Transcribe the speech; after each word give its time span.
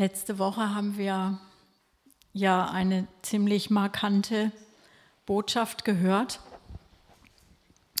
Letzte 0.00 0.38
Woche 0.38 0.74
haben 0.74 0.96
wir 0.96 1.38
ja 2.32 2.70
eine 2.70 3.06
ziemlich 3.20 3.68
markante 3.68 4.50
Botschaft 5.26 5.84
gehört 5.84 6.40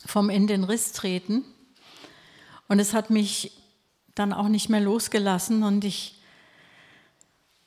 vom 0.06 0.30
in 0.30 0.46
den 0.46 0.64
Riss 0.64 0.92
treten. 0.92 1.44
Und 2.68 2.78
es 2.78 2.94
hat 2.94 3.10
mich 3.10 3.52
dann 4.14 4.32
auch 4.32 4.48
nicht 4.48 4.70
mehr 4.70 4.80
losgelassen 4.80 5.62
und 5.62 5.84
ich, 5.84 6.22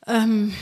ähm, 0.07 0.55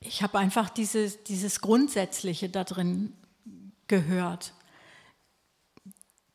ich 0.00 0.22
habe 0.22 0.38
einfach 0.38 0.70
diese, 0.70 1.10
dieses 1.10 1.60
Grundsätzliche 1.60 2.48
da 2.48 2.64
drin 2.64 3.12
gehört. 3.86 4.54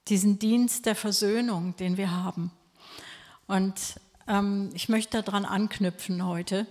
Diesen 0.08 0.38
Dienst 0.38 0.86
der 0.86 0.96
Versöhnung, 0.96 1.76
den 1.78 1.98
wir 1.98 2.12
haben. 2.12 2.52
Und 3.48 3.74
ich 4.74 4.90
möchte 4.90 5.24
daran 5.24 5.46
anknüpfen 5.46 6.26
heute. 6.26 6.68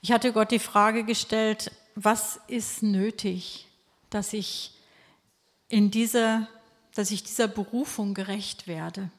Ich 0.00 0.12
hatte 0.12 0.32
Gott 0.32 0.52
die 0.52 0.60
Frage 0.60 1.02
gestellt, 1.02 1.72
was 1.96 2.38
ist 2.46 2.84
nötig, 2.84 3.66
dass 4.08 4.32
ich 4.32 4.72
in 5.68 5.90
dieser, 5.90 6.46
dass 6.94 7.10
ich 7.10 7.24
dieser 7.24 7.48
Berufung 7.48 8.14
gerecht 8.14 8.68
werde? 8.68 9.10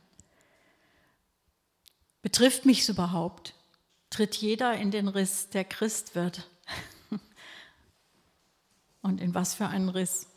Betrifft 2.21 2.65
mich 2.65 2.81
es 2.81 2.89
überhaupt? 2.89 3.53
Tritt 4.09 4.35
jeder 4.35 4.75
in 4.75 4.91
den 4.91 5.09
Riss, 5.09 5.49
der 5.49 5.65
Christ 5.65 6.15
wird? 6.15 6.47
Und 9.01 9.19
in 9.19 9.33
was 9.33 9.55
für 9.55 9.67
einen 9.67 9.89
Riss? 9.89 10.27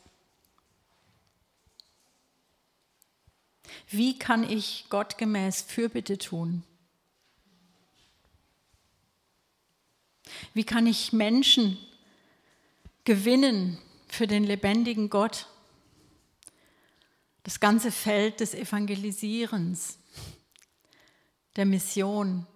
Wie 3.89 4.19
kann 4.19 4.49
ich 4.49 4.87
gottgemäß 4.89 5.63
Fürbitte 5.63 6.19
tun? 6.19 6.63
Wie 10.55 10.65
kann 10.65 10.87
ich 10.87 11.13
Menschen 11.13 11.79
gewinnen 13.05 13.79
für 14.09 14.27
den 14.27 14.45
lebendigen 14.45 15.11
Gott? 15.11 15.47
Das 17.43 17.61
ganze 17.61 17.91
Feld 17.91 18.41
des 18.41 18.55
Evangelisierens, 18.55 19.99
der 21.57 21.67
Mission, 21.67 22.47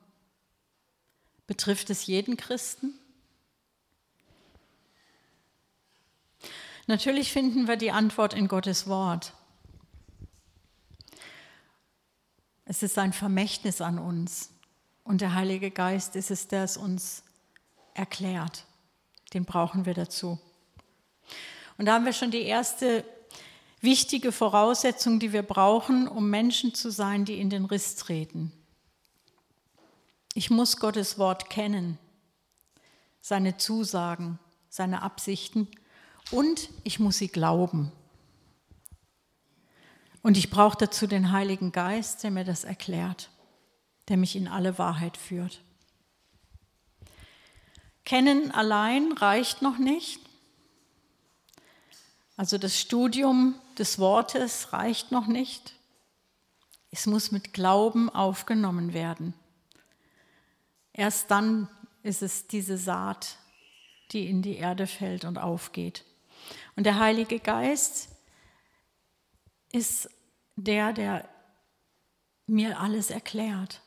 betrifft 1.47 1.91
es 1.91 2.07
jeden 2.07 2.37
Christen? 2.37 2.99
Natürlich 6.87 7.33
finden 7.33 7.67
wir 7.67 7.77
die 7.77 7.91
Antwort 7.91 8.35
in 8.35 8.47
Gottes 8.47 8.87
Wort. 8.87 9.33
Es 12.65 12.83
ist 12.83 12.99
ein 12.99 13.13
Vermächtnis 13.13 13.81
an 13.81 13.99
uns 13.99 14.51
und 15.03 15.21
der 15.21 15.35
Heilige 15.35 15.71
Geist 15.71 16.17
ist 16.17 16.31
es, 16.31 16.49
der 16.49 16.65
es 16.65 16.77
uns 16.77 17.23
erklärt. 17.93 18.65
Den 19.35 19.45
brauchen 19.45 19.85
wir 19.85 19.95
dazu. 19.95 20.39
Und 21.77 21.87
da 21.87 21.95
haben 21.95 22.05
wir 22.05 22.13
schon 22.13 22.31
die 22.31 22.43
erste 22.43 23.05
wichtige 23.81 24.33
Voraussetzung, 24.33 25.19
die 25.19 25.33
wir 25.33 25.43
brauchen, 25.43 26.09
um 26.09 26.31
Menschen 26.31 26.75
zu 26.75 26.91
sein, 26.91 27.25
die 27.25 27.39
in 27.39 27.51
den 27.51 27.67
Riss 27.67 27.97
treten. 27.97 28.53
Ich 30.33 30.51
muss 30.51 30.79
Gottes 30.79 31.19
Wort 31.19 31.51
kennen, 31.51 31.99
seine 33.21 33.57
Zusagen, 33.57 34.39
seine 34.69 35.03
Absichten 35.03 35.69
und 36.31 36.71
ich 36.83 36.99
muss 36.99 37.19
sie 37.19 37.29
glauben. 37.29 37.93
Und 40.25 40.39
ich 40.39 40.49
brauche 40.49 40.79
dazu 40.79 41.07
den 41.07 41.33
Heiligen 41.33 41.71
Geist, 41.71 42.23
der 42.23 42.31
mir 42.31 42.45
das 42.45 42.65
erklärt, 42.65 43.29
der 44.09 44.17
mich 44.17 44.37
in 44.37 44.49
alle 44.49 44.79
Wahrheit 44.79 45.19
führt. 45.19 45.63
Kennen 48.07 48.51
allein 48.51 49.13
reicht 49.13 49.61
noch 49.61 49.77
nicht. 49.77 50.21
Also 52.39 52.57
das 52.57 52.81
Studium 52.81 53.55
des 53.77 53.99
Wortes 53.99 54.73
reicht 54.73 55.13
noch 55.13 55.27
nicht. 55.27 55.75
Es 56.91 57.05
muss 57.05 57.31
mit 57.31 57.53
Glauben 57.53 58.09
aufgenommen 58.09 58.95
werden. 58.95 59.35
Erst 60.95 61.31
dann 61.31 61.69
ist 62.03 62.23
es 62.23 62.47
diese 62.47 62.79
Saat, 62.79 63.37
die 64.13 64.27
in 64.27 64.41
die 64.41 64.57
Erde 64.57 64.87
fällt 64.87 65.27
und 65.27 65.37
aufgeht. 65.37 66.03
Und 66.77 66.85
der 66.85 66.99
Heilige 66.99 67.41
Geist 67.41 68.09
ist 69.75 70.09
der, 70.57 70.93
der 70.93 71.29
mir 72.47 72.81
alles 72.81 73.11
erklärt. 73.11 73.81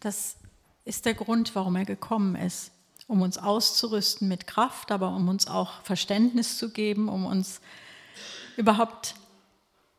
Das 0.00 0.36
ist 0.84 1.06
der 1.06 1.14
Grund, 1.14 1.54
warum 1.54 1.76
er 1.76 1.84
gekommen 1.84 2.36
ist, 2.36 2.72
um 3.06 3.22
uns 3.22 3.38
auszurüsten 3.38 4.28
mit 4.28 4.46
Kraft, 4.46 4.92
aber 4.92 5.08
um 5.14 5.28
uns 5.28 5.46
auch 5.46 5.82
Verständnis 5.82 6.58
zu 6.58 6.70
geben, 6.70 7.08
um 7.08 7.26
uns 7.26 7.60
überhaupt 8.56 9.14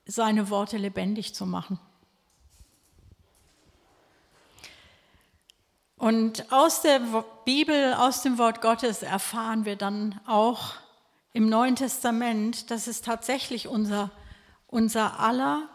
seine 0.06 0.50
Worte 0.50 0.78
lebendig 0.78 1.34
zu 1.34 1.46
machen. 1.46 1.80
Und 5.98 6.52
aus 6.52 6.82
der 6.82 7.00
Bibel, 7.46 7.94
aus 7.94 8.22
dem 8.22 8.38
Wort 8.38 8.62
Gottes 8.62 9.02
erfahren 9.02 9.66
wir 9.66 9.76
dann 9.76 10.20
auch 10.28 10.74
im 11.34 11.50
Neuen 11.50 11.76
Testament, 11.76 12.70
dass 12.70 12.88
es 12.88 13.02
tatsächlich 13.02 13.68
unser, 13.68 14.12
unser 14.68 15.20
aller 15.20 15.68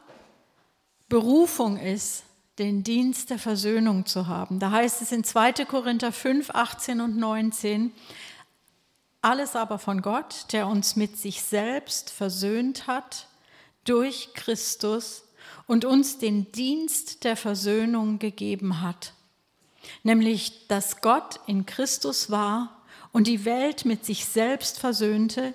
Berufung 1.10 1.76
ist, 1.76 2.22
den 2.58 2.82
Dienst 2.82 3.28
der 3.28 3.38
Versöhnung 3.38 4.06
zu 4.06 4.26
haben. 4.26 4.58
Da 4.58 4.70
heißt 4.70 5.02
es 5.02 5.12
in 5.12 5.24
2. 5.24 5.52
Korinther 5.66 6.12
5, 6.12 6.50
18 6.50 7.02
und 7.02 7.18
19, 7.18 7.92
alles 9.20 9.56
aber 9.56 9.78
von 9.78 10.00
Gott, 10.00 10.46
der 10.52 10.66
uns 10.66 10.96
mit 10.96 11.18
sich 11.18 11.42
selbst 11.42 12.08
versöhnt 12.08 12.86
hat 12.86 13.28
durch 13.84 14.30
Christus 14.32 15.24
und 15.66 15.84
uns 15.84 16.16
den 16.16 16.50
Dienst 16.52 17.24
der 17.24 17.36
Versöhnung 17.36 18.18
gegeben 18.18 18.80
hat 18.80 19.12
nämlich 20.02 20.66
dass 20.68 21.00
Gott 21.00 21.40
in 21.46 21.66
Christus 21.66 22.30
war 22.30 22.82
und 23.12 23.26
die 23.26 23.44
Welt 23.44 23.84
mit 23.84 24.04
sich 24.04 24.24
selbst 24.24 24.78
versöhnte, 24.78 25.54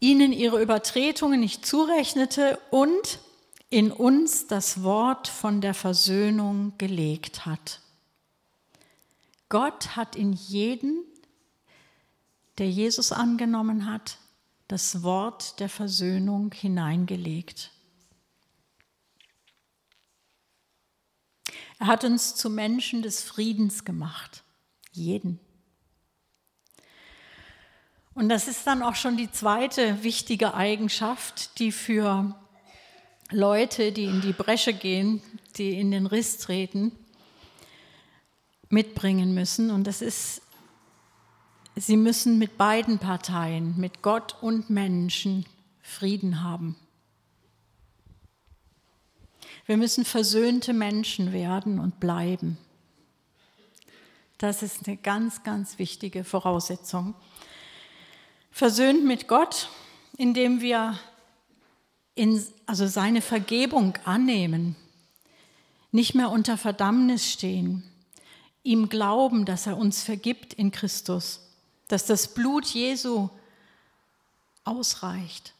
ihnen 0.00 0.32
ihre 0.32 0.60
Übertretungen 0.60 1.40
nicht 1.40 1.66
zurechnete 1.66 2.58
und 2.70 3.18
in 3.74 3.90
uns 3.90 4.46
das 4.46 4.84
Wort 4.84 5.26
von 5.26 5.60
der 5.60 5.74
Versöhnung 5.74 6.74
gelegt 6.78 7.44
hat. 7.44 7.80
Gott 9.48 9.96
hat 9.96 10.14
in 10.14 10.32
jeden, 10.32 11.02
der 12.58 12.70
Jesus 12.70 13.10
angenommen 13.10 13.90
hat, 13.90 14.18
das 14.68 15.02
Wort 15.02 15.58
der 15.58 15.68
Versöhnung 15.68 16.54
hineingelegt. 16.54 17.72
Er 21.80 21.88
hat 21.88 22.04
uns 22.04 22.36
zu 22.36 22.50
Menschen 22.50 23.02
des 23.02 23.24
Friedens 23.24 23.84
gemacht. 23.84 24.44
Jeden. 24.92 25.40
Und 28.14 28.28
das 28.28 28.46
ist 28.46 28.68
dann 28.68 28.84
auch 28.84 28.94
schon 28.94 29.16
die 29.16 29.32
zweite 29.32 30.04
wichtige 30.04 30.54
Eigenschaft, 30.54 31.58
die 31.58 31.72
für 31.72 32.36
Leute, 33.34 33.92
die 33.92 34.04
in 34.04 34.20
die 34.20 34.32
Bresche 34.32 34.72
gehen, 34.72 35.20
die 35.56 35.78
in 35.78 35.90
den 35.90 36.06
Riss 36.06 36.38
treten, 36.38 36.92
mitbringen 38.68 39.34
müssen. 39.34 39.70
Und 39.70 39.84
das 39.84 40.02
ist, 40.02 40.40
sie 41.76 41.96
müssen 41.96 42.38
mit 42.38 42.56
beiden 42.56 42.98
Parteien, 42.98 43.74
mit 43.76 44.02
Gott 44.02 44.36
und 44.40 44.70
Menschen, 44.70 45.46
Frieden 45.82 46.42
haben. 46.42 46.76
Wir 49.66 49.76
müssen 49.76 50.04
versöhnte 50.04 50.72
Menschen 50.72 51.32
werden 51.32 51.78
und 51.78 52.00
bleiben. 52.00 52.58
Das 54.38 54.62
ist 54.62 54.86
eine 54.86 54.96
ganz, 54.96 55.42
ganz 55.42 55.78
wichtige 55.78 56.22
Voraussetzung. 56.24 57.14
Versöhnt 58.50 59.04
mit 59.04 59.26
Gott, 59.26 59.68
indem 60.16 60.60
wir 60.60 60.98
in, 62.14 62.44
also 62.66 62.86
seine 62.86 63.20
Vergebung 63.20 63.94
annehmen, 64.04 64.76
nicht 65.92 66.14
mehr 66.14 66.30
unter 66.30 66.56
Verdammnis 66.56 67.30
stehen, 67.30 67.82
ihm 68.62 68.88
glauben, 68.88 69.44
dass 69.44 69.66
er 69.66 69.76
uns 69.76 70.02
vergibt 70.02 70.54
in 70.54 70.70
Christus, 70.70 71.40
dass 71.88 72.06
das 72.06 72.34
Blut 72.34 72.66
Jesu 72.66 73.28
ausreicht. 74.64 75.54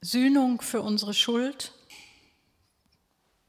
Sühnung 0.00 0.62
für 0.62 0.80
unsere 0.80 1.12
Schuld 1.12 1.72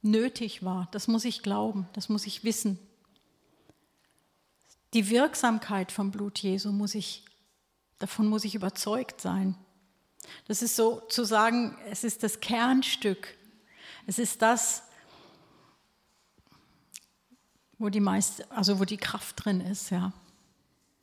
nötig 0.02 0.64
war. 0.64 0.90
Das 0.92 1.08
muss 1.08 1.26
ich 1.26 1.44
glauben, 1.44 1.88
das 1.94 2.10
muss 2.10 2.26
ich 2.26 2.44
wissen. 2.44 2.78
Die 4.94 5.10
Wirksamkeit 5.10 5.92
vom 5.92 6.12
Blut 6.12 6.40
Jesu 6.40 6.72
muss 6.72 6.96
ich, 6.96 7.24
davon 8.00 8.28
muss 8.28 8.44
ich 8.44 8.56
überzeugt 8.56 9.22
sein. 9.22 9.56
Das 10.48 10.62
ist 10.62 10.76
so 10.76 11.02
zu 11.10 11.24
sagen, 11.24 11.78
es 11.90 12.04
ist 12.04 12.24
das 12.24 12.40
Kernstück. 12.40 13.36
Es 14.06 14.20
ist 14.20 14.42
das, 14.42 14.84
wo 17.78 17.90
die 17.90 18.00
meiste, 18.00 18.50
also 18.52 18.80
wo 18.80 18.86
die 18.86 18.98
Kraft 18.98 19.44
drin 19.44 19.62
ist, 19.62 19.90
ja. 19.90 20.12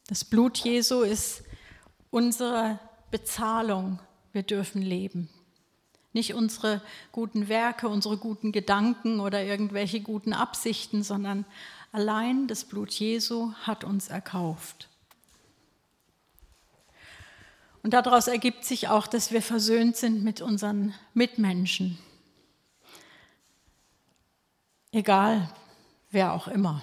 Das 0.07 0.25
Blut 0.25 0.59
Jesu 0.59 1.03
ist 1.03 1.43
unsere 2.11 2.79
Bezahlung. 3.11 3.99
Wir 4.33 4.43
dürfen 4.43 4.81
leben. 4.81 5.29
Nicht 6.13 6.35
unsere 6.35 6.83
guten 7.13 7.49
Werke, 7.49 7.89
unsere 7.89 8.17
guten 8.17 8.53
Gedanken 8.53 9.21
oder 9.21 9.43
irgendwelche 9.43 10.01
guten 10.01 10.33
Absichten, 10.33 11.03
sondern 11.03 11.45
allein 11.93 12.47
das 12.47 12.65
Blut 12.65 12.93
Jesu 12.93 13.53
hat 13.63 13.85
uns 13.85 14.09
erkauft. 14.09 14.89
Und 17.83 17.95
daraus 17.95 18.27
ergibt 18.27 18.65
sich 18.65 18.89
auch, 18.89 19.07
dass 19.07 19.33
wir 19.33 19.43
versöhnt 19.43 19.97
sind 19.97 20.23
mit 20.23 20.41
unseren 20.41 20.95
Mitmenschen. 21.15 21.99
Egal, 24.93 25.53
wer 26.11 26.33
auch 26.33 26.49
immer. 26.49 26.83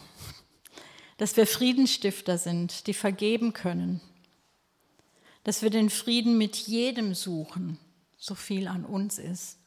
Dass 1.18 1.38
wir 1.38 1.48
Friedensstifter 1.48 2.38
sind, 2.38 2.88
die 2.88 2.94
vergeben 2.94 3.54
können. 3.54 4.02
Dass 5.44 5.62
wir 5.62 5.70
den 5.70 5.90
Frieden 5.90 6.38
mit 6.38 6.56
jedem 6.56 7.14
suchen, 7.14 7.80
so 8.18 8.36
viel 8.36 8.68
an 8.68 8.86
uns 8.86 9.20
ist. 9.20 9.58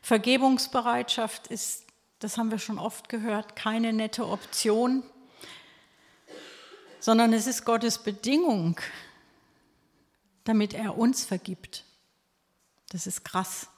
Vergebungsbereitschaft 0.00 1.46
ist, 1.46 1.83
das 2.18 2.38
haben 2.38 2.50
wir 2.50 2.58
schon 2.58 2.78
oft 2.78 3.08
gehört, 3.08 3.56
keine 3.56 3.92
nette 3.92 4.26
Option, 4.26 5.02
sondern 7.00 7.32
es 7.32 7.46
ist 7.46 7.64
Gottes 7.64 7.98
Bedingung, 7.98 8.80
damit 10.44 10.72
er 10.72 10.96
uns 10.96 11.24
vergibt. 11.24 11.84
Das 12.90 13.06
ist 13.06 13.24
krass. 13.24 13.68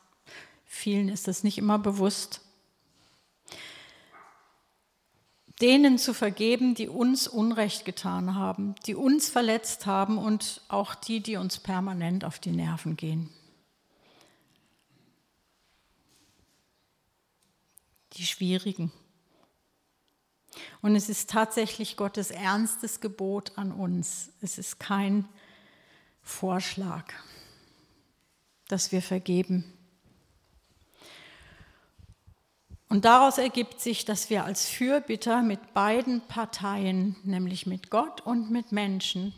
Vielen 0.64 1.08
ist 1.08 1.26
das 1.26 1.42
nicht 1.42 1.58
immer 1.58 1.78
bewusst. 1.78 2.40
Denen 5.60 5.96
zu 5.96 6.12
vergeben, 6.12 6.74
die 6.74 6.88
uns 6.88 7.26
Unrecht 7.26 7.86
getan 7.86 8.34
haben, 8.34 8.74
die 8.84 8.94
uns 8.94 9.30
verletzt 9.30 9.86
haben 9.86 10.18
und 10.18 10.60
auch 10.68 10.94
die, 10.94 11.20
die 11.20 11.36
uns 11.36 11.58
permanent 11.58 12.24
auf 12.24 12.38
die 12.38 12.50
Nerven 12.50 12.96
gehen. 12.96 13.30
Die 18.16 18.26
schwierigen. 18.26 18.92
Und 20.80 20.96
es 20.96 21.08
ist 21.08 21.30
tatsächlich 21.30 21.96
Gottes 21.96 22.30
ernstes 22.30 23.00
Gebot 23.00 23.52
an 23.56 23.72
uns. 23.72 24.30
Es 24.40 24.58
ist 24.58 24.78
kein 24.78 25.28
Vorschlag, 26.22 27.04
dass 28.68 28.92
wir 28.92 29.02
vergeben. 29.02 29.64
Und 32.88 33.04
daraus 33.04 33.38
ergibt 33.38 33.80
sich, 33.80 34.04
dass 34.04 34.30
wir 34.30 34.44
als 34.44 34.68
Fürbitter 34.68 35.42
mit 35.42 35.74
beiden 35.74 36.20
Parteien, 36.28 37.16
nämlich 37.24 37.66
mit 37.66 37.90
Gott 37.90 38.20
und 38.20 38.50
mit 38.50 38.72
Menschen, 38.72 39.34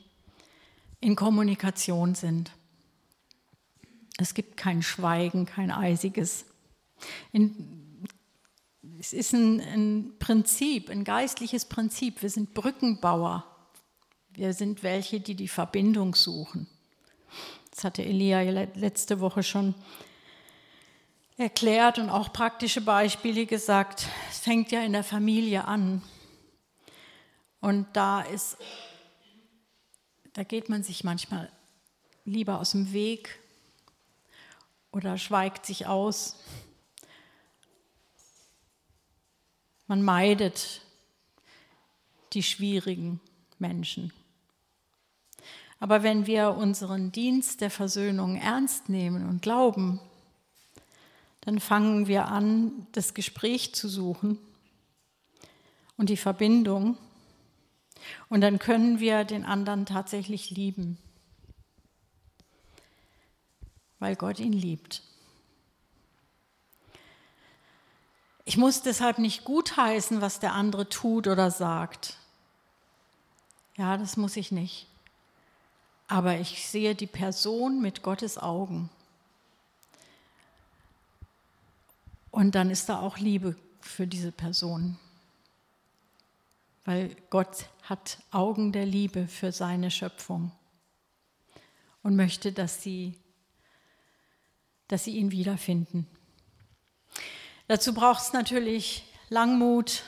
in 1.00 1.16
Kommunikation 1.16 2.14
sind. 2.14 2.52
Es 4.19 4.34
gibt 4.34 4.56
kein 4.56 4.82
Schweigen, 4.82 5.46
kein 5.46 5.70
eisiges. 5.70 6.44
In, 7.32 7.88
es 8.99 9.12
ist 9.12 9.33
ein, 9.33 9.61
ein 9.61 10.12
Prinzip, 10.19 10.91
ein 10.91 11.05
geistliches 11.05 11.65
Prinzip. 11.65 12.23
Wir 12.23 12.31
sind 12.31 12.55
Brückenbauer. 12.55 13.45
Wir 14.31 14.53
sind 14.55 14.83
welche, 14.83 15.21
die 15.21 15.35
die 15.35 15.49
Verbindung 15.49 16.15
suchen. 16.15 16.69
Das 17.71 17.85
hatte 17.85 18.05
Elia 18.05 18.41
letzte 18.75 19.21
Woche 19.21 19.43
schon 19.43 19.75
erklärt 21.37 21.99
und 21.99 22.11
auch 22.11 22.33
praktische 22.33 22.81
Beispiele 22.81 23.47
gesagt. 23.47 24.06
Es 24.31 24.41
fängt 24.41 24.73
ja 24.73 24.83
in 24.83 24.93
der 24.93 25.05
Familie 25.05 25.65
an. 25.67 26.03
Und 27.61 27.87
da 27.93 28.23
ist, 28.23 28.56
da 30.33 30.43
geht 30.43 30.69
man 30.69 30.83
sich 30.83 31.05
manchmal 31.05 31.53
lieber 32.25 32.59
aus 32.59 32.73
dem 32.73 32.93
Weg 32.93 33.39
oder 34.91 35.19
schweigt 35.19 35.67
sich 35.67 35.87
aus. 35.87 36.37
Man 39.88 40.02
meidet 40.02 40.82
die 42.35 42.43
schwierigen 42.43 43.20
Menschen. 43.58 44.12
Aber 45.81 46.02
wenn 46.02 46.26
wir 46.26 46.50
unseren 46.50 47.11
Dienst 47.11 47.61
der 47.61 47.70
Versöhnung 47.70 48.37
ernst 48.37 48.88
nehmen 48.88 49.29
und 49.29 49.43
glauben, 49.43 50.00
dann 51.40 51.61
fangen 51.61 52.06
wir 52.06 52.26
an, 52.26 52.87
das 52.93 53.14
Gespräch 53.14 53.75
zu 53.75 53.88
suchen 53.88 54.38
und 55.96 56.11
die 56.11 56.17
Verbindung. 56.17 56.99
Und 58.29 58.43
dann 58.43 58.58
können 58.58 59.00
wir 59.00 59.25
den 59.25 59.44
anderen 59.44 59.87
tatsächlich 59.87 60.50
lieben, 60.50 60.99
weil 63.99 64.17
Gott 64.17 64.38
ihn 64.38 64.52
liebt. 64.52 65.02
Ich 68.49 68.56
muss 68.56 68.81
deshalb 68.81 69.19
nicht 69.19 69.45
gutheißen, 69.45 70.23
was 70.23 70.41
der 70.41 70.55
andere 70.55 70.89
tut 70.89 71.27
oder 71.27 71.50
sagt. 71.50 72.17
Ja, 73.77 73.99
das 73.99 74.17
muss 74.17 74.39
ich 74.39 74.53
nicht. 74.53 74.87
Aber 76.06 76.39
ich 76.39 76.67
sehe 76.67 76.95
die 76.95 77.06
Person 77.06 77.83
mit 77.83 78.03
Gottes 78.03 78.39
Augen. 78.39 78.89
Und 82.31 82.55
dann 82.55 82.71
ist 82.71 82.89
da 82.89 83.00
auch 83.00 83.19
Liebe 83.19 83.55
für 83.83 84.06
diese 84.06 84.33
Person. 84.33 84.99
Weil 86.87 87.15
Gott 87.29 87.67
hat 87.83 88.17
Augen 88.31 88.73
der 88.73 88.87
Liebe 88.87 89.29
für 89.29 89.53
seine 89.53 89.91
Schöpfung 89.91 90.53
und 92.03 92.17
möchte, 92.17 92.50
dass 92.53 92.83
sie, 92.83 93.15
dass 94.87 95.05
sie 95.05 95.19
ihn 95.19 95.33
wiederfinden. 95.33 96.06
Dazu 97.69 97.93
braucht 97.93 98.23
es 98.23 98.32
natürlich 98.32 99.05
Langmut, 99.29 100.03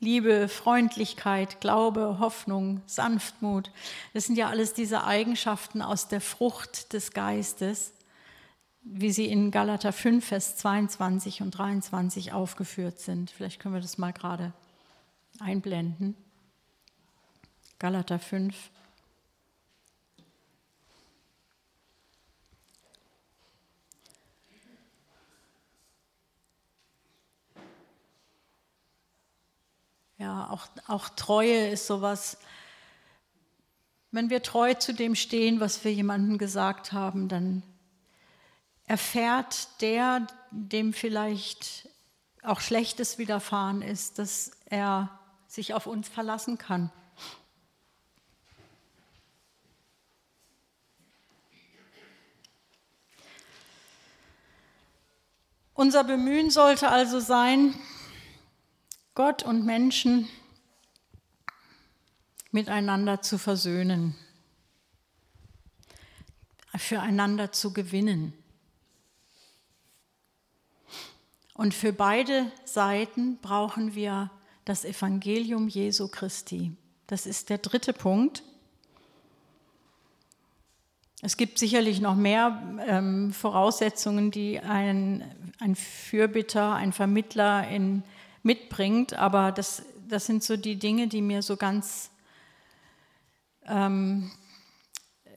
Liebe, 0.00 0.48
Freundlichkeit, 0.48 1.60
Glaube, 1.60 2.18
Hoffnung, 2.18 2.82
Sanftmut. 2.86 3.70
Das 4.14 4.24
sind 4.24 4.36
ja 4.36 4.48
alles 4.48 4.74
diese 4.74 5.04
Eigenschaften 5.04 5.80
aus 5.80 6.08
der 6.08 6.20
Frucht 6.20 6.92
des 6.92 7.12
Geistes, 7.12 7.92
wie 8.82 9.12
sie 9.12 9.26
in 9.26 9.52
Galater 9.52 9.92
5, 9.92 10.26
Vers 10.26 10.56
22 10.56 11.40
und 11.40 11.52
23 11.52 12.32
aufgeführt 12.32 12.98
sind. 12.98 13.30
Vielleicht 13.30 13.60
können 13.60 13.74
wir 13.74 13.80
das 13.80 13.96
mal 13.96 14.12
gerade 14.12 14.52
einblenden. 15.38 16.16
Galater 17.78 18.18
5. 18.18 18.71
Ja, 30.22 30.48
auch, 30.50 30.68
auch 30.86 31.08
Treue 31.08 31.66
ist 31.70 31.88
sowas. 31.88 32.38
Wenn 34.12 34.30
wir 34.30 34.40
treu 34.40 34.72
zu 34.74 34.94
dem 34.94 35.16
stehen, 35.16 35.58
was 35.58 35.82
wir 35.82 35.92
jemandem 35.92 36.38
gesagt 36.38 36.92
haben, 36.92 37.26
dann 37.26 37.64
erfährt 38.86 39.80
der, 39.80 40.28
dem 40.52 40.92
vielleicht 40.92 41.88
auch 42.40 42.60
Schlechtes 42.60 43.18
widerfahren 43.18 43.82
ist, 43.82 44.20
dass 44.20 44.52
er 44.66 45.10
sich 45.48 45.74
auf 45.74 45.88
uns 45.88 46.08
verlassen 46.08 46.56
kann. 46.56 46.92
Unser 55.74 56.04
Bemühen 56.04 56.50
sollte 56.50 56.90
also 56.90 57.18
sein, 57.18 57.74
Gott 59.14 59.42
und 59.42 59.66
Menschen 59.66 60.26
miteinander 62.50 63.20
zu 63.20 63.36
versöhnen, 63.36 64.14
füreinander 66.74 67.52
zu 67.52 67.74
gewinnen. 67.74 68.32
Und 71.52 71.74
für 71.74 71.92
beide 71.92 72.50
Seiten 72.64 73.36
brauchen 73.42 73.94
wir 73.94 74.30
das 74.64 74.86
Evangelium 74.86 75.68
Jesu 75.68 76.08
Christi. 76.08 76.72
Das 77.06 77.26
ist 77.26 77.50
der 77.50 77.58
dritte 77.58 77.92
Punkt. 77.92 78.42
Es 81.20 81.36
gibt 81.36 81.58
sicherlich 81.58 82.00
noch 82.00 82.16
mehr 82.16 82.62
ähm, 82.86 83.32
Voraussetzungen, 83.32 84.30
die 84.30 84.58
ein, 84.58 85.22
ein 85.60 85.76
Fürbitter, 85.76 86.74
ein 86.74 86.92
Vermittler 86.92 87.68
in, 87.68 88.02
mitbringt, 88.42 89.14
aber 89.14 89.52
das, 89.52 89.82
das 90.08 90.26
sind 90.26 90.42
so 90.42 90.56
die 90.56 90.76
Dinge, 90.76 91.08
die 91.08 91.22
mir 91.22 91.42
so 91.42 91.56
ganz 91.56 92.10
ähm, 93.66 94.30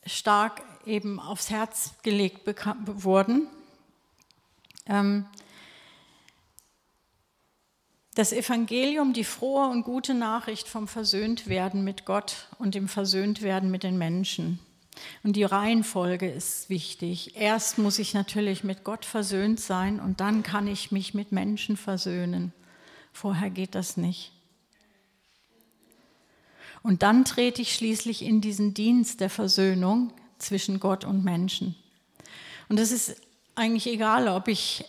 stark 0.06 0.64
eben 0.86 1.20
aufs 1.20 1.50
Herz 1.50 1.94
gelegt 2.04 2.42
wurden. 2.86 3.48
Ähm, 4.88 5.26
das 8.16 8.32
Evangelium, 8.32 9.12
die 9.12 9.26
frohe 9.26 9.68
und 9.68 9.84
gute 9.84 10.14
Nachricht 10.14 10.70
vom 10.70 10.88
Versöhntwerden 10.88 11.84
mit 11.84 12.06
Gott 12.06 12.48
und 12.58 12.74
dem 12.74 12.88
Versöhntwerden 12.88 13.70
mit 13.70 13.84
den 13.84 13.98
Menschen. 13.98 14.60
Und 15.24 15.36
die 15.36 15.44
Reihenfolge 15.44 16.30
ist 16.30 16.70
wichtig. 16.70 17.36
Erst 17.36 17.78
muss 17.78 18.00
ich 18.00 18.14
natürlich 18.14 18.64
mit 18.64 18.86
Gott 18.86 19.04
versöhnt 19.04 19.60
sein 19.60 20.00
und 20.00 20.22
dann 20.22 20.44
kann 20.44 20.68
ich 20.68 20.94
mich 20.94 21.14
mit 21.14 21.34
Menschen 21.34 21.76
versöhnen. 21.76 22.54
Vorher 23.16 23.50
geht 23.50 23.76
das 23.76 23.96
nicht. 23.96 24.34
Und 26.84 27.02
dann 27.02 27.24
trete 27.24 27.62
ich 27.62 27.74
schließlich 27.74 28.24
in 28.24 28.42
diesen 28.42 28.74
Dienst 28.74 29.22
der 29.22 29.30
Versöhnung 29.30 30.12
zwischen 30.38 30.82
Gott 30.82 31.06
und 31.06 31.24
Menschen. 31.24 31.76
Und 32.68 32.78
es 32.78 32.92
ist 32.92 33.22
eigentlich 33.56 33.88
egal, 33.88 34.28
ob 34.28 34.50
ich 34.50 34.84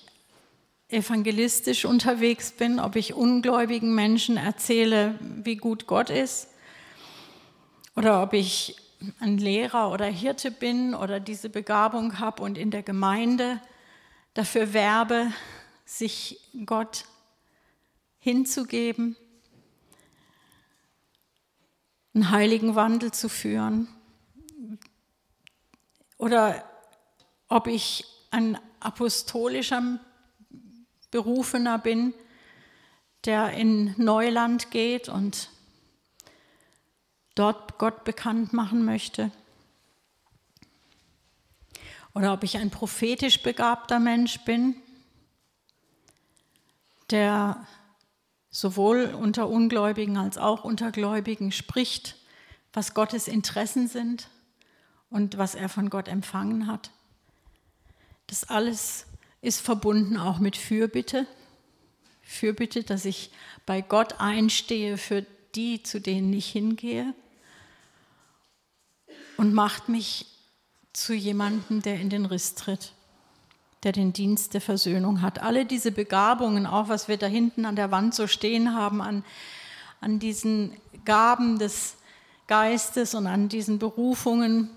evangelistisch 0.88 1.84
unterwegs 1.84 2.50
bin, 2.50 2.80
ob 2.80 2.96
ich 2.96 3.14
ungläubigen 3.14 3.94
Menschen 3.94 4.38
erzähle, 4.38 5.16
wie 5.20 5.56
gut 5.56 5.86
Gott 5.86 6.10
ist, 6.10 6.48
oder 7.94 8.24
ob 8.24 8.32
ich 8.32 8.74
ein 9.20 9.38
Lehrer 9.38 9.92
oder 9.92 10.06
Hirte 10.06 10.50
bin 10.50 10.96
oder 10.96 11.20
diese 11.20 11.48
Begabung 11.48 12.18
habe 12.18 12.42
und 12.42 12.58
in 12.58 12.72
der 12.72 12.82
Gemeinde 12.82 13.60
dafür 14.34 14.72
werbe, 14.72 15.30
sich 15.84 16.40
Gott 16.66 17.04
hinzugeben, 18.26 19.14
einen 22.12 22.30
heiligen 22.32 22.74
Wandel 22.74 23.12
zu 23.12 23.28
führen, 23.28 23.86
oder 26.18 26.68
ob 27.48 27.68
ich 27.68 28.04
ein 28.32 28.58
apostolischer 28.80 30.00
Berufener 31.12 31.78
bin, 31.78 32.14
der 33.26 33.52
in 33.52 33.94
Neuland 33.96 34.72
geht 34.72 35.08
und 35.08 35.48
dort 37.36 37.78
Gott 37.78 38.02
bekannt 38.02 38.52
machen 38.52 38.84
möchte. 38.84 39.30
Oder 42.12 42.32
ob 42.32 42.42
ich 42.42 42.56
ein 42.56 42.70
prophetisch 42.70 43.40
begabter 43.44 44.00
Mensch 44.00 44.40
bin, 44.40 44.74
der 47.10 47.64
sowohl 48.56 49.12
unter 49.12 49.50
Ungläubigen 49.50 50.16
als 50.16 50.38
auch 50.38 50.64
unter 50.64 50.90
Gläubigen 50.90 51.52
spricht, 51.52 52.16
was 52.72 52.94
Gottes 52.94 53.28
Interessen 53.28 53.86
sind 53.86 54.30
und 55.10 55.36
was 55.36 55.54
er 55.54 55.68
von 55.68 55.90
Gott 55.90 56.08
empfangen 56.08 56.66
hat. 56.66 56.90
Das 58.28 58.44
alles 58.44 59.04
ist 59.42 59.60
verbunden 59.60 60.16
auch 60.16 60.38
mit 60.38 60.56
Fürbitte. 60.56 61.26
Fürbitte, 62.22 62.82
dass 62.82 63.04
ich 63.04 63.30
bei 63.66 63.82
Gott 63.82 64.20
einstehe 64.20 64.96
für 64.96 65.26
die, 65.54 65.82
zu 65.82 66.00
denen 66.00 66.32
ich 66.32 66.48
hingehe 66.48 67.12
und 69.36 69.52
macht 69.52 69.90
mich 69.90 70.32
zu 70.94 71.12
jemandem, 71.12 71.82
der 71.82 72.00
in 72.00 72.08
den 72.08 72.24
Riss 72.24 72.54
tritt, 72.54 72.94
der 73.86 73.92
den 73.92 74.12
Dienst 74.12 74.52
der 74.52 74.60
Versöhnung 74.60 75.22
hat. 75.22 75.40
Alle 75.40 75.64
diese 75.64 75.92
Begabungen, 75.92 76.66
auch 76.66 76.88
was 76.88 77.06
wir 77.06 77.16
da 77.16 77.26
hinten 77.26 77.64
an 77.64 77.76
der 77.76 77.92
Wand 77.92 78.16
so 78.16 78.26
stehen 78.26 78.74
haben, 78.74 79.00
an, 79.00 79.24
an 80.00 80.18
diesen 80.18 80.76
Gaben 81.04 81.60
des 81.60 81.96
Geistes 82.48 83.14
und 83.14 83.28
an 83.28 83.48
diesen 83.48 83.78
Berufungen, 83.78 84.70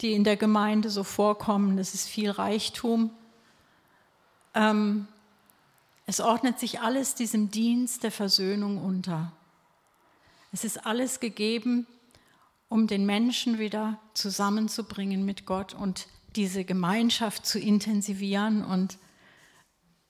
die 0.00 0.14
in 0.14 0.24
der 0.24 0.36
Gemeinde 0.36 0.88
so 0.88 1.04
vorkommen, 1.04 1.76
das 1.76 1.92
ist 1.92 2.08
viel 2.08 2.30
Reichtum. 2.30 3.10
Ähm, 4.54 5.06
es 6.06 6.20
ordnet 6.20 6.58
sich 6.58 6.80
alles 6.80 7.14
diesem 7.14 7.50
Dienst 7.50 8.04
der 8.04 8.12
Versöhnung 8.12 8.82
unter. 8.82 9.32
Es 10.50 10.64
ist 10.64 10.86
alles 10.86 11.20
gegeben, 11.20 11.86
um 12.70 12.86
den 12.86 13.04
Menschen 13.04 13.58
wieder 13.58 13.98
zusammenzubringen 14.14 15.26
mit 15.26 15.44
Gott 15.44 15.74
und 15.74 16.06
diese 16.36 16.64
Gemeinschaft 16.64 17.46
zu 17.46 17.58
intensivieren 17.58 18.64
und 18.64 18.98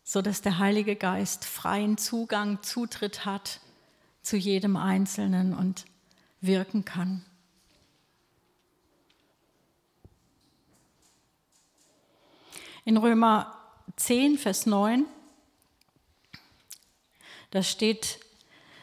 so 0.02 0.22
dass 0.22 0.40
der 0.40 0.58
Heilige 0.58 0.94
Geist 0.94 1.44
freien 1.44 1.98
Zugang, 1.98 2.62
Zutritt 2.62 3.24
hat 3.24 3.60
zu 4.22 4.36
jedem 4.36 4.76
Einzelnen 4.76 5.54
und 5.54 5.84
wirken 6.40 6.84
kann. 6.84 7.24
In 12.84 12.96
Römer 12.96 13.56
10, 13.96 14.38
Vers 14.38 14.66
9. 14.66 15.06
Da 17.50 17.62
steht, 17.64 18.20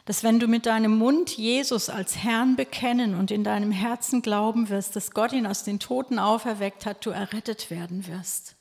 dass 0.05 0.23
wenn 0.23 0.39
du 0.39 0.47
mit 0.47 0.65
deinem 0.65 0.97
Mund 0.97 1.37
Jesus 1.37 1.89
als 1.89 2.17
Herrn 2.17 2.55
bekennen 2.55 3.15
und 3.15 3.31
in 3.31 3.43
deinem 3.43 3.71
Herzen 3.71 4.21
glauben 4.21 4.69
wirst, 4.69 4.95
dass 4.95 5.11
Gott 5.11 5.31
ihn 5.31 5.47
aus 5.47 5.63
den 5.63 5.79
Toten 5.79 6.19
auferweckt 6.19 6.85
hat, 6.85 7.05
du 7.05 7.11
errettet 7.11 7.69
werden 7.69 8.05
wirst. 8.07 8.55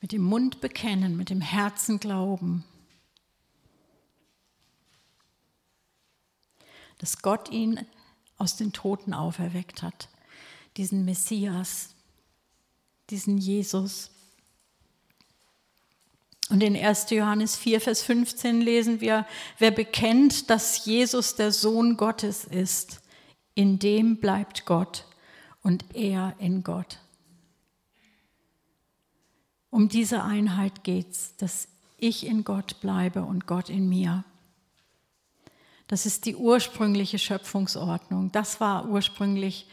Mit 0.00 0.12
dem 0.12 0.22
Mund 0.22 0.60
bekennen, 0.60 1.16
mit 1.16 1.30
dem 1.30 1.40
Herzen 1.40 1.98
glauben. 1.98 2.64
Dass 6.98 7.22
Gott 7.22 7.50
ihn 7.50 7.86
aus 8.36 8.56
den 8.56 8.72
Toten 8.72 9.14
auferweckt 9.14 9.82
hat, 9.82 10.08
diesen 10.76 11.04
Messias, 11.04 11.94
diesen 13.10 13.38
Jesus. 13.38 14.10
Und 16.50 16.62
in 16.62 16.76
1. 16.76 17.10
Johannes 17.10 17.56
4, 17.56 17.80
Vers 17.80 18.02
15 18.02 18.60
lesen 18.60 19.00
wir, 19.00 19.26
wer 19.58 19.70
bekennt, 19.70 20.48
dass 20.48 20.84
Jesus 20.86 21.34
der 21.34 21.52
Sohn 21.52 21.96
Gottes 21.96 22.44
ist, 22.44 23.00
in 23.54 23.78
dem 23.78 24.16
bleibt 24.16 24.64
Gott 24.64 25.04
und 25.62 25.84
er 25.94 26.34
in 26.38 26.62
Gott. 26.62 26.98
Um 29.70 29.88
diese 29.88 30.22
Einheit 30.22 30.84
geht 30.84 31.10
es, 31.10 31.36
dass 31.36 31.68
ich 31.98 32.24
in 32.24 32.44
Gott 32.44 32.80
bleibe 32.80 33.22
und 33.22 33.46
Gott 33.46 33.68
in 33.68 33.88
mir. 33.88 34.24
Das 35.88 36.06
ist 36.06 36.24
die 36.24 36.36
ursprüngliche 36.36 37.18
Schöpfungsordnung. 37.18 38.32
Das 38.32 38.60
war 38.60 38.88
ursprünglich 38.88 39.66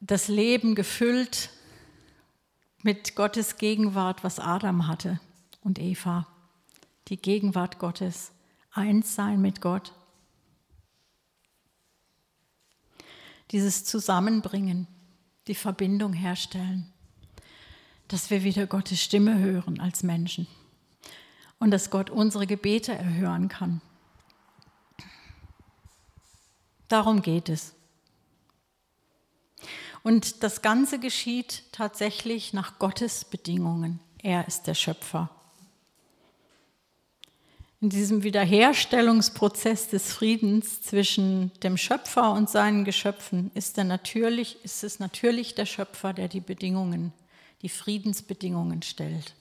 das 0.00 0.28
Leben 0.28 0.74
gefüllt 0.74 1.50
mit 2.82 3.16
Gottes 3.16 3.56
Gegenwart, 3.56 4.24
was 4.24 4.38
Adam 4.38 4.86
hatte 4.86 5.20
und 5.62 5.78
Eva. 5.78 6.26
Die 7.08 7.16
Gegenwart 7.16 7.78
Gottes, 7.78 8.32
eins 8.70 9.14
sein 9.14 9.40
mit 9.40 9.60
Gott. 9.60 9.92
Dieses 13.50 13.84
Zusammenbringen, 13.84 14.86
die 15.46 15.54
Verbindung 15.54 16.12
herstellen, 16.12 16.92
dass 18.08 18.30
wir 18.30 18.44
wieder 18.44 18.66
Gottes 18.66 19.02
Stimme 19.02 19.38
hören 19.38 19.80
als 19.80 20.02
Menschen 20.02 20.46
und 21.58 21.70
dass 21.70 21.90
Gott 21.90 22.10
unsere 22.10 22.46
Gebete 22.46 22.94
erhören 22.94 23.48
kann. 23.48 23.80
Darum 26.88 27.20
geht 27.22 27.48
es. 27.48 27.74
Und 30.02 30.42
das 30.42 30.62
Ganze 30.62 30.98
geschieht 30.98 31.64
tatsächlich 31.72 32.52
nach 32.52 32.78
Gottes 32.78 33.24
Bedingungen. 33.24 34.00
Er 34.22 34.46
ist 34.46 34.66
der 34.66 34.74
Schöpfer. 34.74 35.30
In 37.80 37.90
diesem 37.90 38.24
Wiederherstellungsprozess 38.24 39.88
des 39.88 40.12
Friedens 40.12 40.82
zwischen 40.82 41.52
dem 41.62 41.76
Schöpfer 41.76 42.32
und 42.32 42.50
seinen 42.50 42.84
Geschöpfen 42.84 43.52
ist, 43.54 43.76
natürlich, 43.76 44.64
ist 44.64 44.82
es 44.82 44.98
natürlich 44.98 45.54
der 45.54 45.66
Schöpfer, 45.66 46.12
der 46.12 46.26
die 46.26 46.40
Bedingungen, 46.40 47.12
die 47.62 47.68
Friedensbedingungen 47.68 48.82
stellt. 48.82 49.34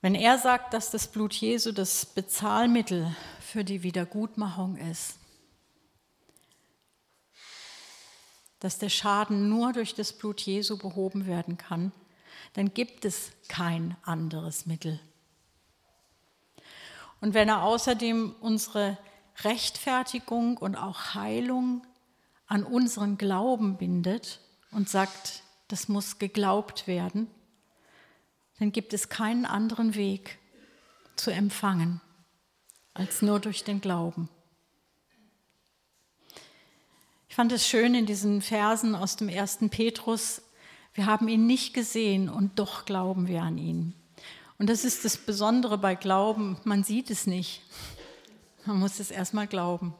Wenn 0.00 0.14
er 0.14 0.38
sagt, 0.38 0.72
dass 0.72 0.90
das 0.90 1.08
Blut 1.08 1.34
Jesu 1.34 1.72
das 1.72 2.06
Bezahlmittel 2.06 3.14
für 3.38 3.64
die 3.64 3.82
Wiedergutmachung 3.82 4.78
ist, 4.78 5.19
dass 8.60 8.78
der 8.78 8.90
Schaden 8.90 9.48
nur 9.48 9.72
durch 9.72 9.94
das 9.94 10.12
Blut 10.12 10.40
Jesu 10.40 10.78
behoben 10.78 11.26
werden 11.26 11.58
kann, 11.58 11.92
dann 12.54 12.72
gibt 12.72 13.04
es 13.04 13.32
kein 13.48 13.96
anderes 14.02 14.66
Mittel. 14.66 15.00
Und 17.20 17.34
wenn 17.34 17.48
er 17.48 17.62
außerdem 17.62 18.34
unsere 18.40 18.96
Rechtfertigung 19.42 20.56
und 20.56 20.76
auch 20.76 21.14
Heilung 21.14 21.86
an 22.46 22.64
unseren 22.64 23.18
Glauben 23.18 23.76
bindet 23.76 24.40
und 24.70 24.88
sagt, 24.88 25.42
das 25.68 25.88
muss 25.88 26.18
geglaubt 26.18 26.86
werden, 26.86 27.28
dann 28.58 28.72
gibt 28.72 28.92
es 28.92 29.08
keinen 29.08 29.46
anderen 29.46 29.94
Weg 29.94 30.38
zu 31.16 31.30
empfangen 31.30 32.00
als 32.92 33.22
nur 33.22 33.40
durch 33.40 33.64
den 33.64 33.80
Glauben. 33.80 34.28
Ich 37.30 37.36
fand 37.36 37.52
es 37.52 37.64
schön 37.64 37.94
in 37.94 38.06
diesen 38.06 38.42
Versen 38.42 38.96
aus 38.96 39.14
dem 39.14 39.28
ersten 39.28 39.70
Petrus. 39.70 40.42
Wir 40.94 41.06
haben 41.06 41.28
ihn 41.28 41.46
nicht 41.46 41.74
gesehen 41.74 42.28
und 42.28 42.58
doch 42.58 42.86
glauben 42.86 43.28
wir 43.28 43.42
an 43.42 43.56
ihn. 43.56 43.94
Und 44.58 44.68
das 44.68 44.84
ist 44.84 45.04
das 45.04 45.16
Besondere 45.16 45.78
bei 45.78 45.94
Glauben. 45.94 46.58
Man 46.64 46.82
sieht 46.82 47.08
es 47.08 47.28
nicht. 47.28 47.62
Man 48.66 48.80
muss 48.80 48.98
es 48.98 49.12
erstmal 49.12 49.46
glauben. 49.46 49.94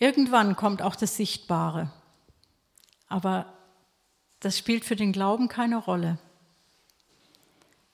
Irgendwann 0.00 0.56
kommt 0.56 0.82
auch 0.82 0.96
das 0.96 1.16
Sichtbare. 1.16 1.88
Aber 3.06 3.52
das 4.40 4.58
spielt 4.58 4.84
für 4.84 4.96
den 4.96 5.12
Glauben 5.12 5.46
keine 5.46 5.76
Rolle. 5.76 6.18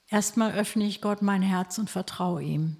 Erstmal 0.08 0.52
öffne 0.52 0.86
ich 0.86 1.02
Gott 1.02 1.20
mein 1.20 1.42
Herz 1.42 1.76
und 1.76 1.90
vertraue 1.90 2.42
ihm. 2.42 2.78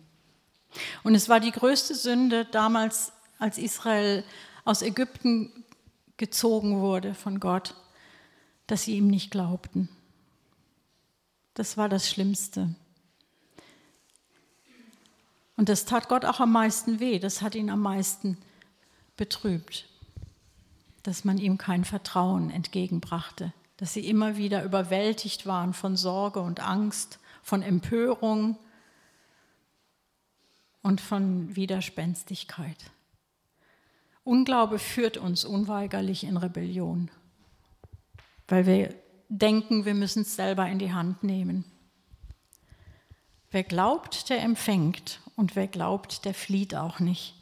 Und 1.03 1.15
es 1.15 1.29
war 1.29 1.41
die 1.41 1.53
größte 1.53 1.95
Sünde 1.95 2.47
damals, 2.47 3.13
als 3.39 3.59
Israel 3.59 4.25
aus 4.65 4.83
Ägypten 4.83 5.65
gezogen 6.17 6.81
wurde 6.81 7.15
von 7.15 7.41
Gott, 7.41 7.75
dass 8.67 8.83
sie 8.83 8.97
ihm 8.97 9.07
nicht 9.07 9.31
glaubten. 9.31 9.89
Das 11.55 11.77
war 11.77 11.89
das 11.89 12.09
Schlimmste. 12.09 12.75
Und 15.57 15.69
das 15.69 15.87
tat 15.87 16.09
Gott 16.09 16.25
auch 16.25 16.39
am 16.39 16.53
meisten 16.53 17.01
weh, 17.01 17.19
das 17.19 17.43
hat 17.43 17.55
ihn 17.55 17.71
am 17.71 17.81
meisten 17.81 18.39
betrübt, 19.17 19.89
dass 21.03 21.25
man 21.25 21.39
ihm 21.39 21.59
kein 21.59 21.85
Vertrauen 21.85 22.51
entgegenbrachte, 22.51 23.53
dass 23.77 23.93
sie 23.93 24.09
immer 24.09 24.37
wieder 24.37 24.63
überwältigt 24.63 25.47
waren 25.47 25.75
von 25.75 25.97
Sorge 25.97 26.41
und 26.41 26.61
Angst, 26.61 27.19
von 27.43 27.63
Empörung 27.63 28.57
und 30.83 31.01
von 31.01 31.57
Widerspenstigkeit. 31.57 32.93
Unglaube 34.29 34.79
führt 34.79 35.17
uns 35.17 35.47
unweigerlich 35.47 36.23
in 36.23 36.37
Rebellion, 36.37 37.11
weil 38.47 38.67
wir 38.67 38.95
denken, 39.31 39.87
wir 39.87 39.95
müssen 39.95 40.21
es 40.21 40.37
selber 40.37 40.67
in 40.67 40.79
die 40.79 40.93
Hand 40.93 41.23
nehmen. 41.23 41.65
Wer 43.51 43.63
glaubt, 43.63 44.29
der 44.29 44.43
empfängt 44.43 45.23
und 45.35 45.57
wer 45.57 45.67
glaubt, 45.67 46.27
der 46.27 46.35
flieht 46.35 46.75
auch 46.75 47.01
nicht. 47.01 47.37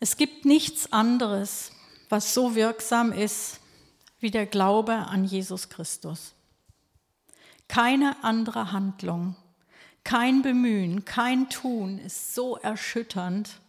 Es 0.00 0.16
gibt 0.16 0.46
nichts 0.46 0.92
anderes, 0.92 1.70
was 2.08 2.34
so 2.34 2.56
wirksam 2.56 3.12
ist 3.12 3.61
wie 4.22 4.30
der 4.30 4.46
Glaube 4.46 4.94
an 4.94 5.24
Jesus 5.24 5.68
Christus. 5.68 6.32
Keine 7.66 8.22
andere 8.22 8.70
Handlung, 8.70 9.34
kein 10.04 10.42
Bemühen, 10.42 11.04
kein 11.04 11.50
Tun 11.50 11.98
ist 11.98 12.34
so 12.34 12.56
erschütternd 12.56 13.60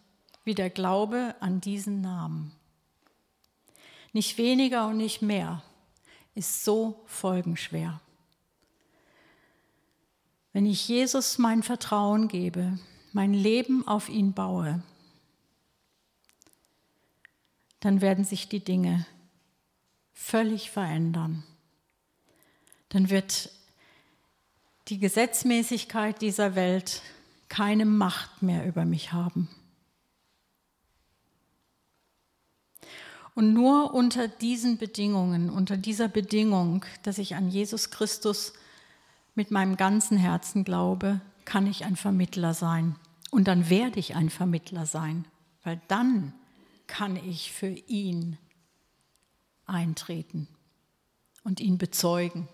wie 0.43 0.53
der 0.53 0.69
Glaube 0.69 1.35
an 1.39 1.59
diesen 1.59 2.01
Namen. 2.01 2.51
Nicht 4.11 4.37
weniger 4.37 4.87
und 4.87 4.97
nicht 4.97 5.23
mehr 5.23 5.63
ist 6.35 6.63
so 6.63 7.01
folgenschwer. 7.07 7.99
Wenn 10.51 10.67
ich 10.67 10.87
Jesus 10.87 11.39
mein 11.39 11.63
Vertrauen 11.63 12.27
gebe, 12.27 12.77
mein 13.11 13.33
Leben 13.33 13.87
auf 13.87 14.07
ihn 14.07 14.33
baue, 14.33 14.83
dann 17.79 18.01
werden 18.01 18.23
sich 18.23 18.49
die 18.49 18.63
Dinge 18.63 19.07
völlig 20.23 20.71
verändern. 20.71 21.43
Dann 22.89 23.09
wird 23.09 23.49
die 24.87 24.97
Gesetzmäßigkeit 24.97 26.21
dieser 26.21 26.55
Welt 26.55 27.01
keine 27.49 27.85
Macht 27.85 28.41
mehr 28.41 28.65
über 28.65 28.85
mich 28.85 29.11
haben. 29.11 29.49
Und 33.35 33.53
nur 33.53 33.93
unter 33.93 34.27
diesen 34.27 34.77
Bedingungen, 34.77 35.49
unter 35.49 35.75
dieser 35.75 36.07
Bedingung, 36.07 36.85
dass 37.03 37.17
ich 37.17 37.35
an 37.35 37.49
Jesus 37.49 37.89
Christus 37.89 38.53
mit 39.35 39.51
meinem 39.51 39.75
ganzen 39.75 40.17
Herzen 40.17 40.63
glaube, 40.63 41.19
kann 41.43 41.67
ich 41.67 41.83
ein 41.83 41.95
Vermittler 41.95 42.53
sein. 42.53 42.95
Und 43.29 43.47
dann 43.47 43.69
werde 43.69 43.99
ich 43.99 44.15
ein 44.15 44.29
Vermittler 44.29 44.85
sein, 44.85 45.25
weil 45.63 45.81
dann 45.87 46.33
kann 46.87 47.15
ich 47.15 47.51
für 47.51 47.69
ihn 47.87 48.37
eintreten 49.73 50.47
und 51.43 51.59
ihn 51.59 51.77
bezeugen. 51.77 52.47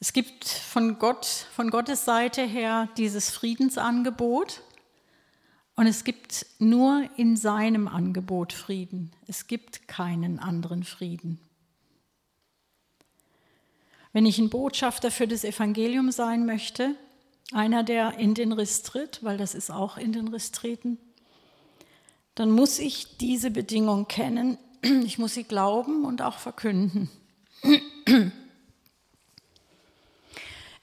Es 0.00 0.12
gibt 0.12 0.44
von 0.44 0.98
Gott, 0.98 1.24
von 1.26 1.70
Gottes 1.70 2.04
Seite 2.04 2.42
her 2.42 2.88
dieses 2.96 3.30
Friedensangebot 3.30 4.62
und 5.76 5.86
es 5.86 6.04
gibt 6.04 6.46
nur 6.58 7.08
in 7.16 7.36
seinem 7.36 7.88
Angebot 7.88 8.52
Frieden. 8.52 9.12
Es 9.26 9.46
gibt 9.46 9.88
keinen 9.88 10.38
anderen 10.38 10.84
Frieden. 10.84 11.40
Wenn 14.12 14.26
ich 14.26 14.38
ein 14.38 14.50
Botschafter 14.50 15.10
für 15.10 15.26
das 15.26 15.42
Evangelium 15.42 16.12
sein 16.12 16.46
möchte, 16.46 16.94
einer, 17.52 17.82
der 17.82 18.18
in 18.18 18.34
den 18.34 18.52
Riss 18.52 18.82
tritt, 18.82 19.24
weil 19.24 19.36
das 19.36 19.54
ist 19.54 19.70
auch 19.70 19.96
in 19.96 20.12
den 20.12 20.28
Riss 20.28 20.52
treten, 20.52 20.98
dann 22.34 22.50
muss 22.50 22.78
ich 22.78 23.16
diese 23.18 23.50
Bedingung 23.50 24.08
kennen, 24.08 24.58
ich 24.82 25.18
muss 25.18 25.34
sie 25.34 25.44
glauben 25.44 26.04
und 26.04 26.22
auch 26.22 26.38
verkünden. 26.38 27.10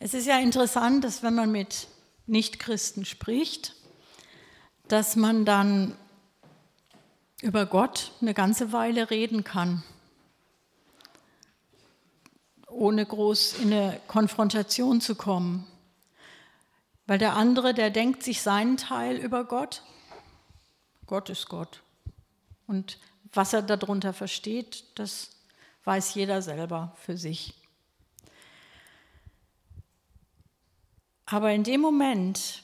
Es 0.04 0.16
ist 0.16 0.26
ja 0.26 0.40
interessant, 0.40 1.04
dass 1.04 1.22
wenn 1.22 1.36
man 1.36 1.52
mit 1.52 1.88
Nichtchristen 2.26 3.06
spricht, 3.06 3.76
dass 4.88 5.16
man 5.16 5.46
dann 5.46 5.96
über 7.44 7.68
Gott 7.68 8.12
eine 8.20 8.34
ganze 8.34 8.72
Weile 8.72 9.12
reden 9.12 9.44
kann, 9.44 9.84
ohne 12.68 13.06
groß 13.06 13.60
in 13.60 13.72
eine 13.72 14.02
Konfrontation 14.08 15.02
zu 15.02 15.14
kommen. 15.14 15.68
Weil 17.06 17.20
der 17.20 17.36
andere, 17.36 17.76
der 17.76 17.92
denkt 17.92 18.24
sich 18.24 18.42
seinen 18.42 18.78
Teil 18.78 19.18
über 19.18 19.44
Gott. 19.44 19.84
Gott 21.12 21.30
ist 21.30 21.50
Gott. 21.50 21.82
Und 22.68 22.98
was 23.34 23.52
er 23.52 23.62
darunter 23.62 24.14
versteht, 24.14 24.86
das 24.96 25.32
weiß 25.84 26.16
jeder 26.16 26.42
selber 26.42 26.96
für 27.02 27.18
sich. 27.18 27.54
Aber 31.26 31.52
in 31.52 31.66
dem 31.66 31.82
Moment, 31.82 32.64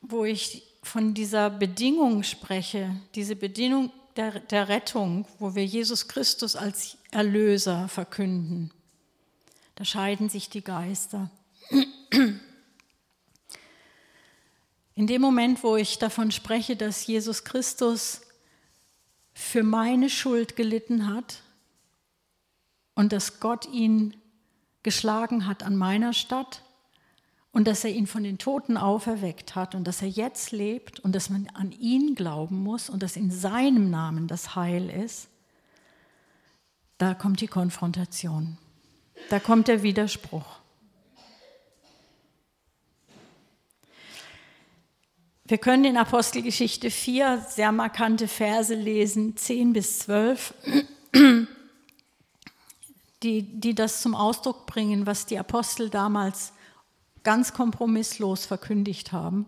wo 0.00 0.24
ich 0.24 0.62
von 0.82 1.12
dieser 1.12 1.50
Bedingung 1.50 2.22
spreche, 2.22 2.96
diese 3.14 3.36
Bedingung 3.36 3.92
der, 4.16 4.40
der 4.40 4.68
Rettung, 4.68 5.26
wo 5.38 5.54
wir 5.54 5.66
Jesus 5.66 6.08
Christus 6.08 6.56
als 6.56 6.96
Erlöser 7.10 7.88
verkünden, 7.88 8.72
da 9.74 9.84
scheiden 9.84 10.30
sich 10.30 10.48
die 10.48 10.64
Geister. 10.64 11.30
In 14.96 15.06
dem 15.06 15.20
Moment, 15.20 15.62
wo 15.62 15.76
ich 15.76 15.98
davon 15.98 16.30
spreche, 16.30 16.74
dass 16.74 17.06
Jesus 17.06 17.44
Christus 17.44 18.22
für 19.34 19.62
meine 19.62 20.08
Schuld 20.08 20.56
gelitten 20.56 21.06
hat 21.12 21.42
und 22.94 23.12
dass 23.12 23.38
Gott 23.38 23.68
ihn 23.70 24.16
geschlagen 24.82 25.46
hat 25.46 25.62
an 25.62 25.76
meiner 25.76 26.14
Stadt 26.14 26.62
und 27.52 27.68
dass 27.68 27.84
er 27.84 27.90
ihn 27.90 28.06
von 28.06 28.24
den 28.24 28.38
Toten 28.38 28.78
auferweckt 28.78 29.54
hat 29.54 29.74
und 29.74 29.84
dass 29.84 30.00
er 30.00 30.08
jetzt 30.08 30.50
lebt 30.50 31.00
und 31.00 31.14
dass 31.14 31.28
man 31.28 31.46
an 31.52 31.72
ihn 31.72 32.14
glauben 32.14 32.62
muss 32.62 32.88
und 32.88 33.02
dass 33.02 33.16
in 33.16 33.30
seinem 33.30 33.90
Namen 33.90 34.28
das 34.28 34.54
Heil 34.56 34.88
ist, 34.88 35.28
da 36.96 37.12
kommt 37.12 37.42
die 37.42 37.48
Konfrontation, 37.48 38.56
da 39.28 39.40
kommt 39.40 39.68
der 39.68 39.82
Widerspruch. 39.82 40.60
Wir 45.48 45.58
können 45.58 45.84
in 45.84 45.96
Apostelgeschichte 45.96 46.90
4 46.90 47.46
sehr 47.48 47.70
markante 47.70 48.26
Verse 48.26 48.74
lesen, 48.74 49.36
10 49.36 49.74
bis 49.74 50.00
12, 50.00 50.52
die, 53.22 53.42
die 53.42 53.74
das 53.76 54.02
zum 54.02 54.16
Ausdruck 54.16 54.66
bringen, 54.66 55.06
was 55.06 55.24
die 55.24 55.38
Apostel 55.38 55.88
damals 55.88 56.52
ganz 57.22 57.52
kompromisslos 57.52 58.44
verkündigt 58.44 59.12
haben. 59.12 59.46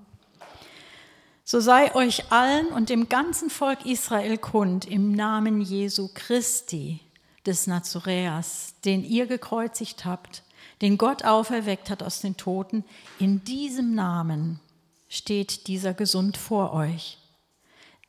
So 1.42 1.58
sei 1.58 1.92
euch 1.96 2.30
allen 2.30 2.68
und 2.68 2.90
dem 2.90 3.08
ganzen 3.08 3.50
Volk 3.50 3.84
Israel 3.84 4.38
kund 4.38 4.84
im 4.84 5.10
Namen 5.10 5.60
Jesu 5.60 6.10
Christi 6.14 7.00
des 7.44 7.66
Nazoräers, 7.66 8.74
den 8.84 9.02
ihr 9.02 9.26
gekreuzigt 9.26 10.04
habt, 10.04 10.44
den 10.80 10.96
Gott 10.96 11.24
auferweckt 11.24 11.90
hat 11.90 12.04
aus 12.04 12.20
den 12.20 12.36
Toten, 12.36 12.84
in 13.18 13.42
diesem 13.42 13.96
Namen 13.96 14.60
steht 15.08 15.66
dieser 15.66 15.94
gesund 15.94 16.36
vor 16.36 16.72
euch. 16.72 17.18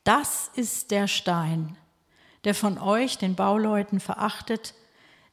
das 0.04 0.50
ist 0.56 0.92
der 0.92 1.08
Stein, 1.08 1.78
der 2.44 2.56
von 2.56 2.78
euch, 2.78 3.18
den 3.18 3.36
Bauleuten, 3.36 4.00
verachtet, 4.00 4.74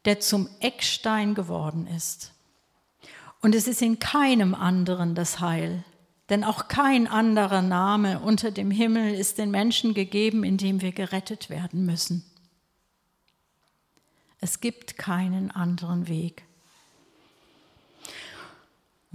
der 0.05 0.21
zum 0.21 0.49
Eckstein 0.61 1.35
geworden 1.35 1.87
ist. 1.87 2.33
Und 3.41 3.55
es 3.55 3.69
ist 3.69 3.81
in 3.81 3.99
keinem 3.99 4.55
anderen 4.55 5.15
das 5.15 5.41
Heil, 5.41 5.85
denn 6.29 6.45
auch 6.45 6.69
kein 6.69 7.07
anderer 7.07 7.63
Name 7.63 8.21
unter 8.21 8.51
dem 8.51 8.71
Himmel 8.71 9.15
ist 9.15 9.39
den 9.39 9.51
Menschen 9.51 9.95
gegeben, 9.95 10.45
in 10.45 10.57
dem 10.57 10.81
wir 10.81 10.93
gerettet 10.93 11.49
werden 11.49 11.87
müssen. 11.87 12.25
Es 14.41 14.61
gibt 14.61 14.99
keinen 14.99 15.51
anderen 15.51 16.09
Weg. 16.09 16.45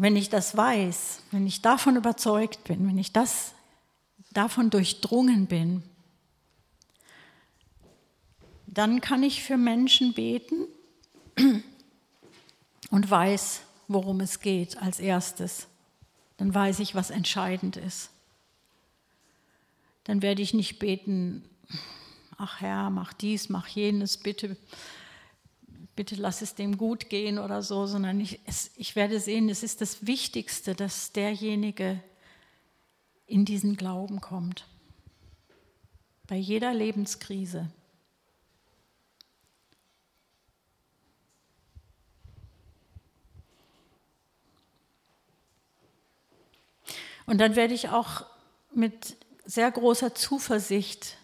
Wenn 0.01 0.15
ich 0.15 0.29
das 0.29 0.57
weiß, 0.57 1.21
wenn 1.29 1.45
ich 1.45 1.61
davon 1.61 1.95
überzeugt 1.95 2.63
bin, 2.63 2.87
wenn 2.87 2.97
ich 2.97 3.13
das 3.13 3.53
davon 4.33 4.71
durchdrungen 4.71 5.45
bin, 5.45 5.83
dann 8.65 8.99
kann 8.99 9.21
ich 9.21 9.43
für 9.43 9.57
Menschen 9.57 10.13
beten 10.13 10.65
und 12.89 13.11
weiß, 13.11 13.61
worum 13.87 14.21
es 14.21 14.39
geht 14.39 14.81
als 14.81 14.99
erstes. 14.99 15.67
Dann 16.37 16.51
weiß 16.51 16.79
ich, 16.79 16.95
was 16.95 17.11
entscheidend 17.11 17.77
ist. 17.77 18.09
Dann 20.05 20.23
werde 20.23 20.41
ich 20.41 20.55
nicht 20.55 20.79
beten, 20.79 21.47
ach 22.39 22.59
Herr, 22.59 22.89
mach 22.89 23.13
dies, 23.13 23.49
mach 23.49 23.67
jenes, 23.67 24.17
bitte, 24.17 24.57
bitte 25.95 26.15
lass 26.15 26.41
es 26.41 26.55
dem 26.55 26.77
gut 26.77 27.09
gehen 27.09 27.37
oder 27.37 27.61
so, 27.61 27.85
sondern 27.85 28.19
ich, 28.19 28.39
es, 28.45 28.71
ich 28.75 28.95
werde 28.95 29.19
sehen, 29.19 29.49
es 29.49 29.63
ist 29.63 29.81
das 29.81 30.05
Wichtigste, 30.05 30.75
dass 30.75 31.11
derjenige 31.11 32.01
in 33.27 33.45
diesen 33.45 33.77
Glauben 33.77 34.21
kommt. 34.21 34.65
Bei 36.27 36.35
jeder 36.35 36.73
Lebenskrise. 36.73 37.69
Und 47.25 47.37
dann 47.37 47.55
werde 47.55 47.73
ich 47.73 47.89
auch 47.89 48.25
mit 48.73 49.15
sehr 49.45 49.71
großer 49.71 50.15
Zuversicht 50.15 51.17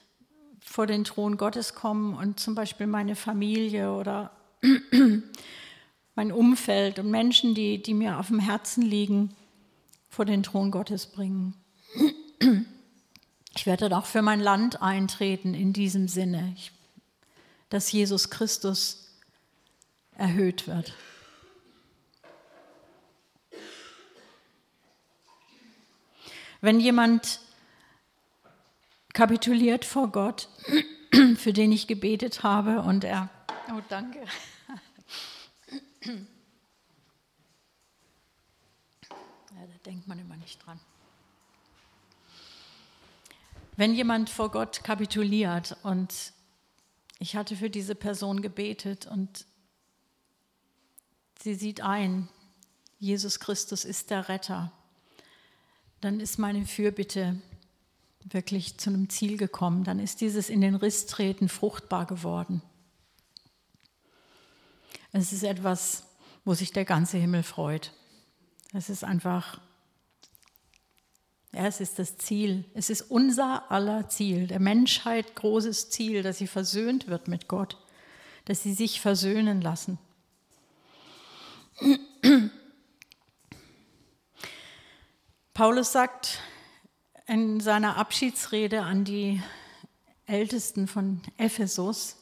vor 0.62 0.88
den 0.88 1.04
Thron 1.04 1.38
Gottes 1.38 1.74
kommen 1.74 2.14
und 2.14 2.40
zum 2.40 2.56
Beispiel 2.56 2.88
meine 2.88 3.16
Familie 3.16 3.94
oder 3.94 4.37
mein 6.16 6.32
Umfeld 6.32 7.00
und 7.00 7.12
Menschen, 7.12 7.54
die, 7.54 7.82
die 7.82 7.94
mir 7.94 8.20
auf 8.20 8.28
dem 8.28 8.40
Herzen 8.40 8.82
liegen, 8.82 9.36
vor 10.10 10.26
den 10.26 10.44
Thron 10.44 10.72
Gottes 10.72 11.06
bringen. 11.08 11.54
Ich 13.56 13.66
werde 13.66 13.96
auch 13.96 14.06
für 14.06 14.22
mein 14.22 14.40
Land 14.40 14.82
eintreten 14.82 15.54
in 15.54 15.74
diesem 15.74 16.08
Sinne, 16.08 16.56
dass 17.70 17.92
Jesus 17.92 18.30
Christus 18.30 19.08
erhöht 20.16 20.68
wird. 20.68 20.94
Wenn 26.62 26.80
jemand 26.80 27.40
kapituliert 29.14 29.86
vor 29.86 30.12
Gott, 30.12 30.50
für 31.38 31.54
den 31.54 31.72
ich 31.72 31.88
gebetet 31.88 32.44
habe 32.44 32.82
und 32.82 33.04
er, 33.04 33.30
oh 33.72 33.82
danke. 33.90 34.26
Ja, 39.58 39.66
da 39.66 39.78
denkt 39.86 40.08
man 40.08 40.20
immer 40.20 40.38
nicht 40.38 40.66
dran. 40.66 40.80
Wenn 43.76 43.94
jemand 43.94 44.30
vor 44.30 44.52
Gott 44.52 44.84
kapituliert 44.84 45.78
und 45.84 46.34
ich 47.20 47.36
hatte 47.36 47.56
für 47.56 47.70
diese 47.70 47.96
Person 47.96 48.42
gebetet 48.42 49.08
und 49.08 49.46
sie 51.42 51.56
sieht 51.56 51.82
ein, 51.82 52.28
Jesus 53.00 53.40
Christus 53.40 53.86
ist 53.86 54.10
der 54.10 54.30
Retter, 54.30 54.72
dann 56.02 56.20
ist 56.20 56.38
meine 56.38 56.66
Fürbitte 56.66 57.40
wirklich 58.24 58.78
zu 58.78 58.90
einem 58.90 59.10
Ziel 59.10 59.38
gekommen. 59.38 59.84
Dann 59.84 60.00
ist 60.00 60.22
dieses 60.22 60.50
in 60.50 60.62
den 60.62 60.76
Riss 60.76 61.06
treten 61.06 61.50
fruchtbar 61.50 62.06
geworden. 62.06 62.62
Es 65.18 65.34
ist 65.34 65.42
etwas, 65.44 66.04
wo 66.46 66.54
sich 66.54 66.74
der 66.74 66.86
ganze 66.86 67.18
Himmel 67.18 67.42
freut. 67.42 67.92
Es 68.72 68.88
ist 68.88 69.04
einfach 69.04 69.60
ja, 71.54 71.66
es 71.66 71.82
ist 71.82 71.98
das 71.98 72.18
Ziel. 72.18 72.66
Es 72.76 72.92
ist 72.92 73.02
unser 73.02 73.72
aller 73.72 74.10
Ziel, 74.10 74.46
der 74.46 74.60
Menschheit 74.60 75.34
großes 75.34 75.90
Ziel, 75.90 76.22
dass 76.22 76.38
sie 76.38 76.46
versöhnt 76.46 77.08
wird 77.08 77.28
mit 77.28 77.48
Gott, 77.48 77.78
dass 78.46 78.62
sie 78.62 78.74
sich 78.74 79.02
versöhnen 79.02 79.60
lassen. 79.60 79.98
Paulus 85.56 85.92
sagt 85.92 86.40
in 87.26 87.60
seiner 87.60 87.98
Abschiedsrede 87.98 88.84
an 88.84 89.04
die 89.04 89.42
Ältesten 90.28 90.88
von 90.88 91.24
Ephesus, 91.38 92.18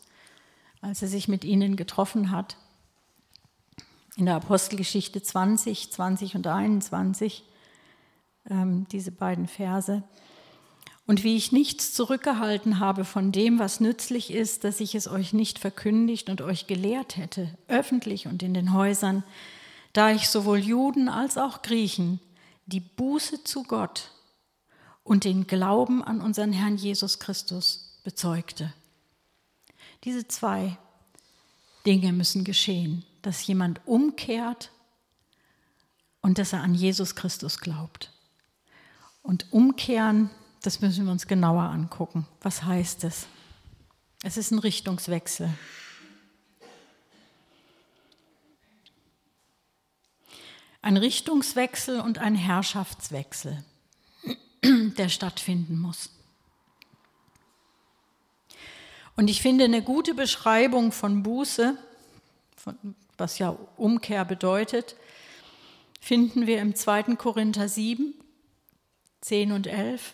als 0.80 1.02
er 1.02 1.10
sich 1.10 1.28
mit 1.28 1.44
ihnen 1.44 1.76
getroffen 1.76 2.32
hat, 2.32 2.56
in 4.17 4.25
der 4.25 4.36
Apostelgeschichte 4.36 5.21
20, 5.21 5.91
20 5.91 6.36
und 6.36 6.47
21, 6.47 7.43
ähm, 8.49 8.88
diese 8.91 9.12
beiden 9.12 9.47
Verse. 9.47 10.04
Und 11.08 11.23
wie 11.23 11.36
ich 11.36 11.51
nichts 11.51 11.93
zurückgehalten 11.93 12.80
habe 12.80 13.06
von 13.06 13.32
dem, 13.32 13.60
was 13.60 13.80
nützlich 13.80 14.32
ist, 14.32 14.63
dass 14.63 14.80
ich 14.80 14.95
es 14.95 15.08
euch 15.08 15.34
nicht 15.34 15.60
verkündigt 15.60 16.30
und 16.30 16.41
euch 16.41 16.65
gelehrt 16.65 17.17
hätte, 17.17 17.56
öffentlich 17.67 18.28
und 18.28 18.41
in 18.41 18.54
den 18.54 18.73
Häusern, 18.73 19.23
da 19.93 20.12
ich 20.12 20.30
sowohl 20.30 20.60
Juden 20.60 21.08
als 21.08 21.38
auch 21.38 21.62
Griechen 21.62 22.19
die 22.65 22.80
Buße 22.80 23.43
zu 23.43 23.63
Gott 23.63 24.12
und 25.04 25.23
den 25.23 25.45
Glauben 25.45 26.04
an 26.04 26.21
unseren 26.21 26.51
Herrn 26.51 26.78
Jesus 26.78 27.19
Christus 27.19 27.99
bezeugte. 28.04 28.73
Diese 30.04 30.28
zwei 30.28 30.78
Dinge 31.86 32.12
müssen 32.13 32.43
geschehen, 32.43 33.06
dass 33.26 33.48
jemand 33.48 33.82
umkehrt 33.86 34.72
und 36.22 36.38
dass 36.38 36.54
er 36.54 36.62
an 36.62 36.76
Jesus 36.76 37.16
Christus 37.16 37.60
glaubt. 37.60 38.12
Und 39.24 39.52
umkehren, 39.52 40.30
das 40.62 40.82
müssen 40.82 41.06
wir 41.06 41.12
uns 41.12 41.26
genauer 41.26 41.64
angucken. 41.64 42.28
Was 42.42 42.64
heißt 42.64 43.04
es? 43.04 43.26
Es 44.22 44.38
ist 44.38 44.52
ein 44.52 44.60
Richtungswechsel. 44.60 45.52
Ein 50.84 50.98
Richtungswechsel 50.98 52.02
und 52.02 52.20
ein 52.20 52.36
Herrschaftswechsel, 52.36 53.66
der 54.64 55.10
stattfinden 55.10 55.80
muss. 55.80 56.12
Und 59.16 59.30
ich 59.30 59.42
finde 59.42 59.64
eine 59.64 59.82
gute 59.82 60.14
Beschreibung 60.14 60.92
von 60.92 61.24
Buße, 61.24 61.76
was 63.17 63.39
ja 63.39 63.58
Umkehr 63.78 64.25
bedeutet, 64.25 64.95
finden 65.99 66.47
wir 66.47 66.62
im 66.62 66.75
2. 66.75 67.15
Korinther 67.15 67.67
7, 67.67 68.13
10 69.21 69.51
und 69.51 69.67
11. 69.67 70.13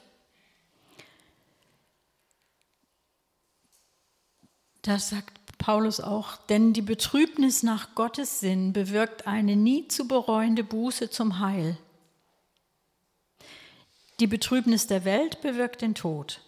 Da 4.81 4.97
sagt 4.97 5.57
Paulus 5.57 5.99
auch, 5.99 6.37
denn 6.37 6.73
die 6.73 6.81
Betrübnis 6.81 7.61
nach 7.61 7.93
Gottes 7.93 8.39
Sinn 8.39 8.73
bewirkt 8.73 9.27
eine 9.27 9.55
nie 9.55 9.87
zu 9.87 10.07
bereuende 10.07 10.63
Buße 10.63 11.09
zum 11.11 11.39
Heil. 11.39 11.77
Die 14.19 14.27
Betrübnis 14.27 14.87
der 14.87 15.05
Welt 15.05 15.41
bewirkt 15.41 15.81
den 15.81 15.93
Tod. 15.93 16.41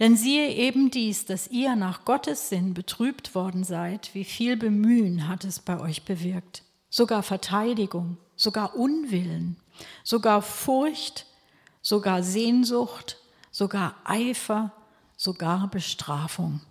Denn 0.00 0.16
siehe 0.16 0.48
eben 0.54 0.90
dies, 0.90 1.26
dass 1.26 1.48
ihr 1.48 1.76
nach 1.76 2.06
Gottes 2.06 2.48
Sinn 2.48 2.72
betrübt 2.72 3.34
worden 3.34 3.64
seid, 3.64 4.14
wie 4.14 4.24
viel 4.24 4.56
Bemühen 4.56 5.28
hat 5.28 5.44
es 5.44 5.60
bei 5.60 5.78
euch 5.78 6.04
bewirkt, 6.04 6.64
sogar 6.88 7.22
Verteidigung, 7.22 8.16
sogar 8.34 8.74
Unwillen, 8.76 9.56
sogar 10.02 10.40
Furcht, 10.40 11.26
sogar 11.82 12.22
Sehnsucht, 12.22 13.18
sogar 13.50 13.94
Eifer, 14.04 14.72
sogar 15.18 15.68
Bestrafung. 15.68 16.62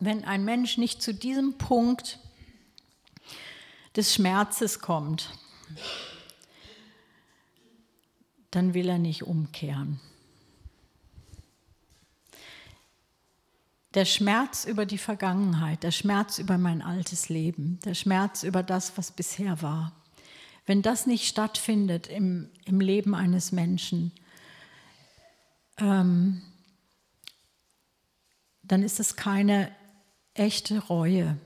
Wenn 0.00 0.24
ein 0.24 0.46
Mensch 0.46 0.78
nicht 0.78 1.02
zu 1.02 1.12
diesem 1.12 1.58
Punkt 1.58 2.18
des 3.96 4.14
Schmerzes 4.14 4.80
kommt, 4.80 5.30
dann 8.50 8.74
will 8.74 8.88
er 8.88 8.98
nicht 8.98 9.24
umkehren. 9.24 10.00
der 13.96 14.04
Schmerz 14.04 14.66
über 14.66 14.84
die 14.84 14.98
Vergangenheit, 14.98 15.82
der 15.82 15.90
Schmerz 15.90 16.38
über 16.38 16.58
mein 16.58 16.82
altes 16.82 17.30
Leben, 17.30 17.80
der 17.86 17.94
Schmerz 17.94 18.42
über 18.42 18.62
das, 18.62 18.98
was 18.98 19.10
bisher 19.10 19.62
war, 19.62 19.92
wenn 20.66 20.82
das 20.82 21.06
nicht 21.06 21.26
stattfindet 21.26 22.06
im, 22.06 22.50
im 22.66 22.80
Leben 22.80 23.14
eines 23.14 23.52
Menschen, 23.52 24.12
ähm, 25.78 26.42
dann 28.62 28.82
ist 28.82 29.00
es 29.00 29.16
keine 29.16 29.74
echte 30.34 30.78
Reue. 30.78 31.38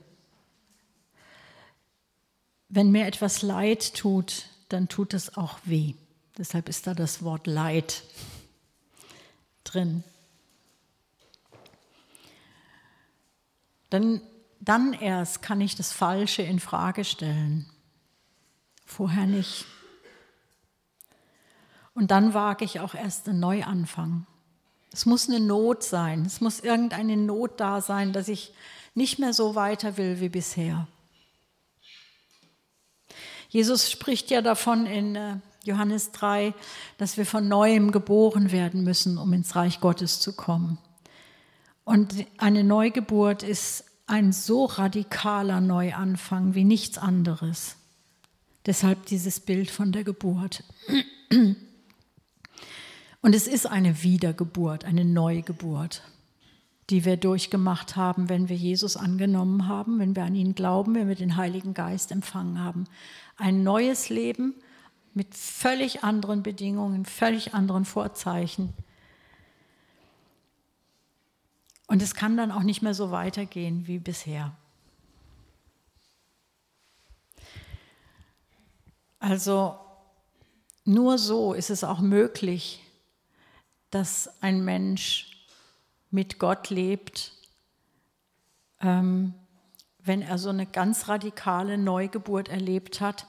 Wenn 2.73 2.89
mir 2.89 3.05
etwas 3.05 3.41
Leid 3.41 3.95
tut, 3.95 4.45
dann 4.69 4.87
tut 4.87 5.13
es 5.13 5.35
auch 5.35 5.59
weh. 5.65 5.95
Deshalb 6.37 6.69
ist 6.69 6.87
da 6.87 6.93
das 6.93 7.21
Wort 7.21 7.45
Leid 7.45 8.01
drin. 9.65 10.05
Dann, 13.89 14.21
dann 14.61 14.93
erst 14.93 15.41
kann 15.41 15.59
ich 15.59 15.75
das 15.75 15.91
Falsche 15.91 16.43
in 16.43 16.61
Frage 16.61 17.03
stellen. 17.03 17.69
Vorher 18.85 19.25
nicht. 19.25 19.65
Und 21.93 22.09
dann 22.11 22.33
wage 22.33 22.63
ich 22.63 22.79
auch 22.79 22.95
erst 22.95 23.27
einen 23.27 23.41
Neuanfang. 23.41 24.25
Es 24.93 25.05
muss 25.05 25.27
eine 25.27 25.41
Not 25.41 25.83
sein. 25.83 26.23
Es 26.25 26.39
muss 26.39 26.61
irgendeine 26.61 27.17
Not 27.17 27.59
da 27.59 27.81
sein, 27.81 28.13
dass 28.13 28.29
ich 28.29 28.53
nicht 28.95 29.19
mehr 29.19 29.33
so 29.33 29.55
weiter 29.55 29.97
will 29.97 30.21
wie 30.21 30.29
bisher. 30.29 30.87
Jesus 33.51 33.91
spricht 33.91 34.31
ja 34.31 34.41
davon 34.41 34.85
in 34.85 35.17
äh, 35.17 35.35
Johannes 35.65 36.13
3, 36.13 36.53
dass 36.97 37.17
wir 37.17 37.25
von 37.25 37.49
neuem 37.49 37.91
geboren 37.91 38.53
werden 38.53 38.85
müssen, 38.85 39.17
um 39.17 39.33
ins 39.33 39.57
Reich 39.57 39.81
Gottes 39.81 40.21
zu 40.21 40.31
kommen. 40.31 40.77
Und 41.83 42.25
eine 42.37 42.63
Neugeburt 42.63 43.43
ist 43.43 43.83
ein 44.07 44.31
so 44.31 44.63
radikaler 44.63 45.59
Neuanfang 45.59 46.55
wie 46.55 46.63
nichts 46.63 46.97
anderes. 46.97 47.75
Deshalb 48.65 49.05
dieses 49.07 49.41
Bild 49.41 49.69
von 49.69 49.91
der 49.91 50.05
Geburt. 50.05 50.63
Und 53.21 53.35
es 53.35 53.47
ist 53.47 53.65
eine 53.67 54.01
Wiedergeburt, 54.01 54.85
eine 54.85 55.03
Neugeburt, 55.03 56.03
die 56.89 57.03
wir 57.03 57.17
durchgemacht 57.17 57.97
haben, 57.97 58.29
wenn 58.29 58.47
wir 58.47 58.55
Jesus 58.55 58.95
angenommen 58.95 59.67
haben, 59.67 59.99
wenn 59.99 60.15
wir 60.15 60.23
an 60.23 60.35
ihn 60.35 60.55
glauben, 60.55 60.95
wenn 60.95 61.09
wir 61.09 61.15
den 61.15 61.35
Heiligen 61.35 61.73
Geist 61.73 62.11
empfangen 62.11 62.59
haben. 62.59 62.85
Ein 63.41 63.63
neues 63.63 64.09
Leben 64.09 64.53
mit 65.15 65.33
völlig 65.33 66.03
anderen 66.03 66.43
Bedingungen, 66.43 67.05
völlig 67.05 67.55
anderen 67.55 67.85
Vorzeichen. 67.85 68.71
Und 71.87 72.03
es 72.03 72.13
kann 72.13 72.37
dann 72.37 72.51
auch 72.51 72.61
nicht 72.61 72.83
mehr 72.83 72.93
so 72.93 73.09
weitergehen 73.09 73.87
wie 73.87 73.97
bisher. 73.97 74.55
Also 79.17 79.79
nur 80.85 81.17
so 81.17 81.53
ist 81.53 81.71
es 81.71 81.83
auch 81.83 81.99
möglich, 81.99 82.83
dass 83.89 84.39
ein 84.43 84.63
Mensch 84.63 85.47
mit 86.11 86.37
Gott 86.37 86.69
lebt, 86.69 87.33
ähm, 88.81 89.33
wenn 89.97 90.21
er 90.21 90.37
so 90.37 90.49
eine 90.49 90.67
ganz 90.67 91.07
radikale 91.07 91.79
Neugeburt 91.79 92.47
erlebt 92.47 93.01
hat, 93.01 93.25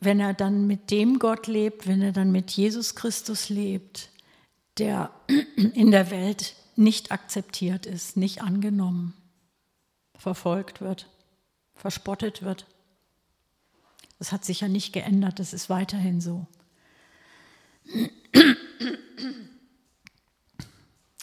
wenn 0.00 0.18
er 0.18 0.34
dann 0.34 0.66
mit 0.66 0.90
dem 0.90 1.18
Gott 1.18 1.46
lebt, 1.46 1.86
wenn 1.86 2.02
er 2.02 2.12
dann 2.12 2.32
mit 2.32 2.50
Jesus 2.50 2.94
Christus 2.94 3.50
lebt, 3.50 4.10
der 4.78 5.10
in 5.56 5.90
der 5.90 6.10
Welt 6.10 6.56
nicht 6.74 7.12
akzeptiert 7.12 7.86
ist, 7.86 8.16
nicht 8.16 8.42
angenommen, 8.42 9.14
verfolgt 10.16 10.80
wird, 10.80 11.08
verspottet 11.74 12.42
wird. 12.42 12.66
Das 14.18 14.32
hat 14.32 14.44
sich 14.44 14.60
ja 14.60 14.68
nicht 14.68 14.92
geändert, 14.92 15.38
das 15.38 15.52
ist 15.52 15.70
weiterhin 15.70 16.20
so. 16.20 16.46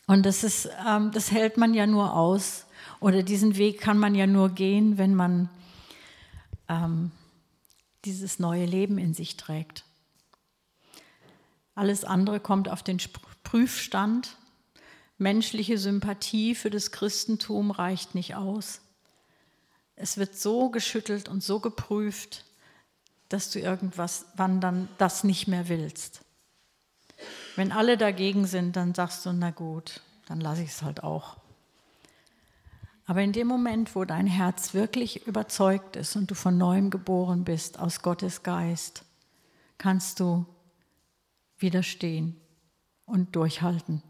Und 0.09 0.25
das, 0.25 0.43
ist, 0.45 0.69
ähm, 0.87 1.11
das 1.11 1.31
hält 1.31 1.57
man 1.57 1.73
ja 1.73 1.85
nur 1.85 2.15
aus 2.15 2.65
oder 3.01 3.23
diesen 3.23 3.57
Weg 3.57 3.81
kann 3.81 3.97
man 3.97 4.15
ja 4.15 4.25
nur 4.25 4.49
gehen, 4.49 4.97
wenn 4.97 5.13
man 5.13 5.49
ähm, 6.69 7.11
dieses 8.07 8.39
neue 8.39 8.65
Leben 8.65 8.97
in 8.97 9.13
sich 9.13 9.35
trägt. 9.35 9.83
Alles 11.75 12.05
andere 12.05 12.39
kommt 12.39 12.69
auf 12.69 12.81
den 12.81 12.99
Prüfstand. 13.43 14.37
Menschliche 15.17 15.77
Sympathie 15.77 16.55
für 16.55 16.69
das 16.69 16.91
Christentum 16.91 17.69
reicht 17.71 18.15
nicht 18.15 18.35
aus. 18.35 18.81
Es 19.95 20.17
wird 20.17 20.35
so 20.35 20.69
geschüttelt 20.69 21.27
und 21.27 21.43
so 21.43 21.59
geprüft, 21.59 22.45
dass 23.29 23.51
du 23.51 23.59
irgendwas, 23.59 24.25
wann 24.35 24.61
dann 24.61 24.87
das 24.97 25.23
nicht 25.23 25.47
mehr 25.47 25.67
willst. 25.67 26.21
Wenn 27.55 27.71
alle 27.71 27.97
dagegen 27.97 28.45
sind, 28.45 28.75
dann 28.75 28.93
sagst 28.93 29.25
du, 29.25 29.33
na 29.33 29.51
gut, 29.51 30.01
dann 30.27 30.39
lasse 30.39 30.63
ich 30.63 30.69
es 30.69 30.81
halt 30.81 31.03
auch. 31.03 31.37
Aber 33.07 33.21
in 33.21 33.31
dem 33.31 33.47
Moment, 33.47 33.95
wo 33.95 34.03
dein 34.03 34.27
Herz 34.27 34.73
wirklich 34.73 35.25
überzeugt 35.25 35.95
ist 35.95 36.17
und 36.17 36.29
du 36.29 36.35
von 36.35 36.57
neuem 36.57 36.89
geboren 36.89 37.45
bist 37.45 37.79
aus 37.79 38.01
Gottes 38.01 38.43
Geist, 38.43 39.03
kannst 39.77 40.19
du 40.19 40.45
widerstehen 41.57 42.35
und 43.05 43.33
durchhalten. 43.35 44.03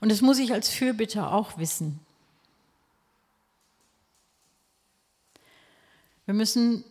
Und 0.00 0.12
das 0.12 0.20
muss 0.20 0.38
ich 0.38 0.52
als 0.52 0.68
Fürbitter 0.68 1.32
auch 1.32 1.56
wissen. 1.56 1.98
Wir 6.26 6.34
müssen 6.34 6.84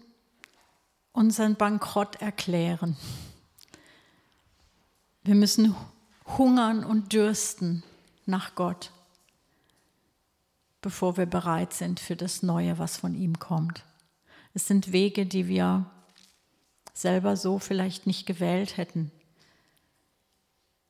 unseren 1.13 1.55
Bankrott 1.55 2.15
erklären. 2.21 2.97
Wir 5.23 5.35
müssen 5.35 5.75
hungern 6.25 6.83
und 6.83 7.13
dürsten 7.13 7.83
nach 8.25 8.55
Gott, 8.55 8.91
bevor 10.81 11.17
wir 11.17 11.25
bereit 11.25 11.73
sind 11.73 11.99
für 11.99 12.15
das 12.15 12.43
Neue, 12.43 12.77
was 12.79 12.97
von 12.97 13.15
ihm 13.15 13.39
kommt. 13.39 13.83
Es 14.53 14.67
sind 14.67 14.91
Wege, 14.91 15.25
die 15.25 15.47
wir 15.47 15.89
selber 16.93 17.37
so 17.37 17.59
vielleicht 17.59 18.07
nicht 18.07 18.25
gewählt 18.25 18.77
hätten. 18.77 19.11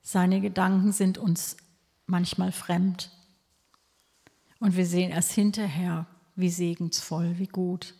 Seine 0.01 0.41
Gedanken 0.41 0.91
sind 0.91 1.17
uns 1.17 1.57
manchmal 2.05 2.51
fremd. 2.51 3.11
Und 4.59 4.75
wir 4.75 4.85
sehen 4.85 5.11
erst 5.11 5.31
hinterher, 5.31 6.07
wie 6.35 6.49
segensvoll, 6.49 7.37
wie 7.37 7.47
gut 7.47 7.93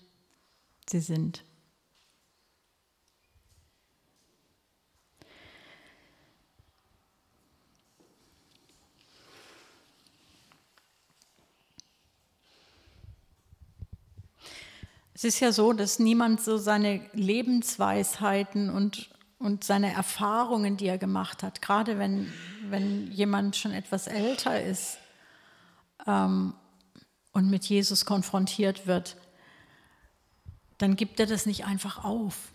sie 0.90 1.00
sind. 1.00 1.44
Es 15.22 15.26
ist 15.36 15.40
ja 15.40 15.52
so, 15.52 15.72
dass 15.72 16.00
niemand 16.00 16.42
so 16.42 16.58
seine 16.58 17.08
Lebensweisheiten 17.14 18.72
und, 18.72 19.12
und 19.38 19.64
seine 19.64 19.94
Erfahrungen, 19.94 20.78
die 20.78 20.88
er 20.88 20.98
gemacht 20.98 21.44
hat, 21.44 21.62
gerade 21.62 22.00
wenn, 22.00 22.34
wenn 22.72 23.12
jemand 23.12 23.56
schon 23.56 23.72
etwas 23.72 24.08
älter 24.08 24.60
ist 24.60 24.98
ähm, 26.08 26.56
und 27.34 27.52
mit 27.52 27.66
Jesus 27.66 28.06
konfrontiert 28.06 28.88
wird, 28.88 29.16
dann 30.80 30.96
gibt 30.96 31.20
er 31.20 31.28
das 31.28 31.46
nicht 31.46 31.66
einfach 31.66 32.04
auf. 32.04 32.52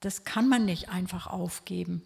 Das 0.00 0.24
kann 0.24 0.50
man 0.50 0.66
nicht 0.66 0.90
einfach 0.90 1.28
aufgeben. 1.28 2.02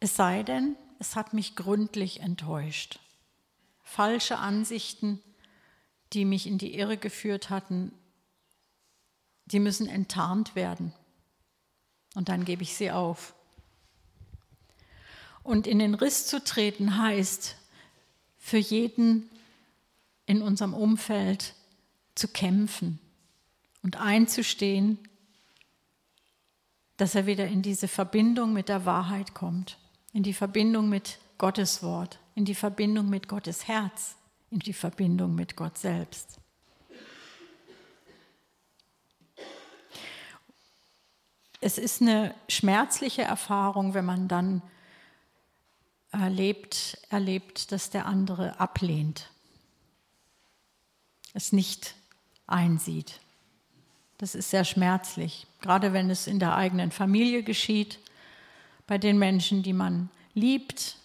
Es 0.00 0.16
sei 0.16 0.42
denn, 0.42 0.76
es 0.98 1.16
hat 1.16 1.32
mich 1.32 1.56
gründlich 1.56 2.20
enttäuscht 2.20 3.00
falsche 3.96 4.36
Ansichten, 4.36 5.22
die 6.12 6.26
mich 6.26 6.46
in 6.46 6.58
die 6.58 6.74
Irre 6.74 6.98
geführt 6.98 7.48
hatten, 7.48 7.92
die 9.46 9.58
müssen 9.58 9.88
enttarnt 9.88 10.54
werden. 10.54 10.92
Und 12.14 12.28
dann 12.28 12.44
gebe 12.44 12.62
ich 12.62 12.76
sie 12.76 12.90
auf. 12.90 13.34
Und 15.42 15.66
in 15.66 15.78
den 15.78 15.94
Riss 15.94 16.26
zu 16.26 16.44
treten 16.44 16.98
heißt, 16.98 17.56
für 18.36 18.58
jeden 18.58 19.30
in 20.26 20.42
unserem 20.42 20.74
Umfeld 20.74 21.54
zu 22.14 22.28
kämpfen 22.28 22.98
und 23.82 23.96
einzustehen, 23.96 24.98
dass 26.98 27.14
er 27.14 27.24
wieder 27.24 27.46
in 27.46 27.62
diese 27.62 27.88
Verbindung 27.88 28.52
mit 28.52 28.68
der 28.68 28.84
Wahrheit 28.84 29.32
kommt, 29.32 29.78
in 30.12 30.22
die 30.22 30.34
Verbindung 30.34 30.90
mit 30.90 31.18
Gottes 31.38 31.82
Wort 31.82 32.18
in 32.34 32.44
die 32.44 32.54
Verbindung 32.54 33.08
mit 33.08 33.28
Gottes 33.28 33.68
Herz, 33.68 34.16
in 34.50 34.58
die 34.60 34.72
Verbindung 34.72 35.34
mit 35.34 35.56
Gott 35.56 35.78
selbst. 35.78 36.38
es 41.66 41.78
ist 41.78 42.00
eine 42.00 42.32
schmerzliche 42.48 43.22
Erfahrung, 43.22 43.92
wenn 43.92 44.04
man 44.04 44.28
dann 44.28 44.62
erlebt, 46.12 46.98
erlebt, 47.10 47.72
dass 47.72 47.90
der 47.90 48.06
andere 48.06 48.60
ablehnt, 48.60 49.30
es 51.34 51.52
nicht 51.52 51.96
einsieht. 52.46 53.20
Das 54.18 54.36
ist 54.36 54.50
sehr 54.50 54.64
schmerzlich, 54.64 55.48
gerade 55.60 55.92
wenn 55.92 56.08
es 56.08 56.28
in 56.28 56.38
der 56.38 56.54
eigenen 56.54 56.92
Familie 56.92 57.42
geschieht, 57.42 57.98
bei 58.86 58.96
den 58.96 59.18
Menschen, 59.18 59.64
die 59.64 59.72
man 59.72 60.08
liebt, 60.34 60.98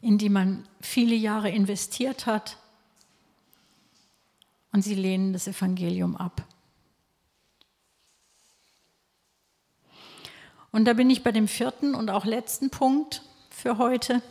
in 0.00 0.18
die 0.18 0.28
man 0.28 0.66
viele 0.80 1.14
Jahre 1.14 1.50
investiert 1.50 2.26
hat 2.26 2.56
und 4.72 4.82
sie 4.82 4.94
lehnen 4.94 5.32
das 5.32 5.48
Evangelium 5.48 6.16
ab. 6.16 6.44
Und 10.70 10.84
da 10.84 10.92
bin 10.92 11.10
ich 11.10 11.22
bei 11.22 11.32
dem 11.32 11.48
vierten 11.48 11.94
und 11.94 12.10
auch 12.10 12.24
letzten 12.24 12.70
Punkt 12.70 13.22
für 13.50 13.78
heute. 13.78 14.22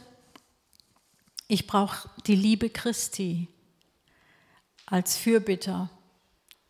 Ich 1.47 1.67
brauche 1.67 2.09
die 2.27 2.35
Liebe 2.35 2.69
Christi 2.69 3.47
als 4.85 5.17
Fürbitter 5.17 5.89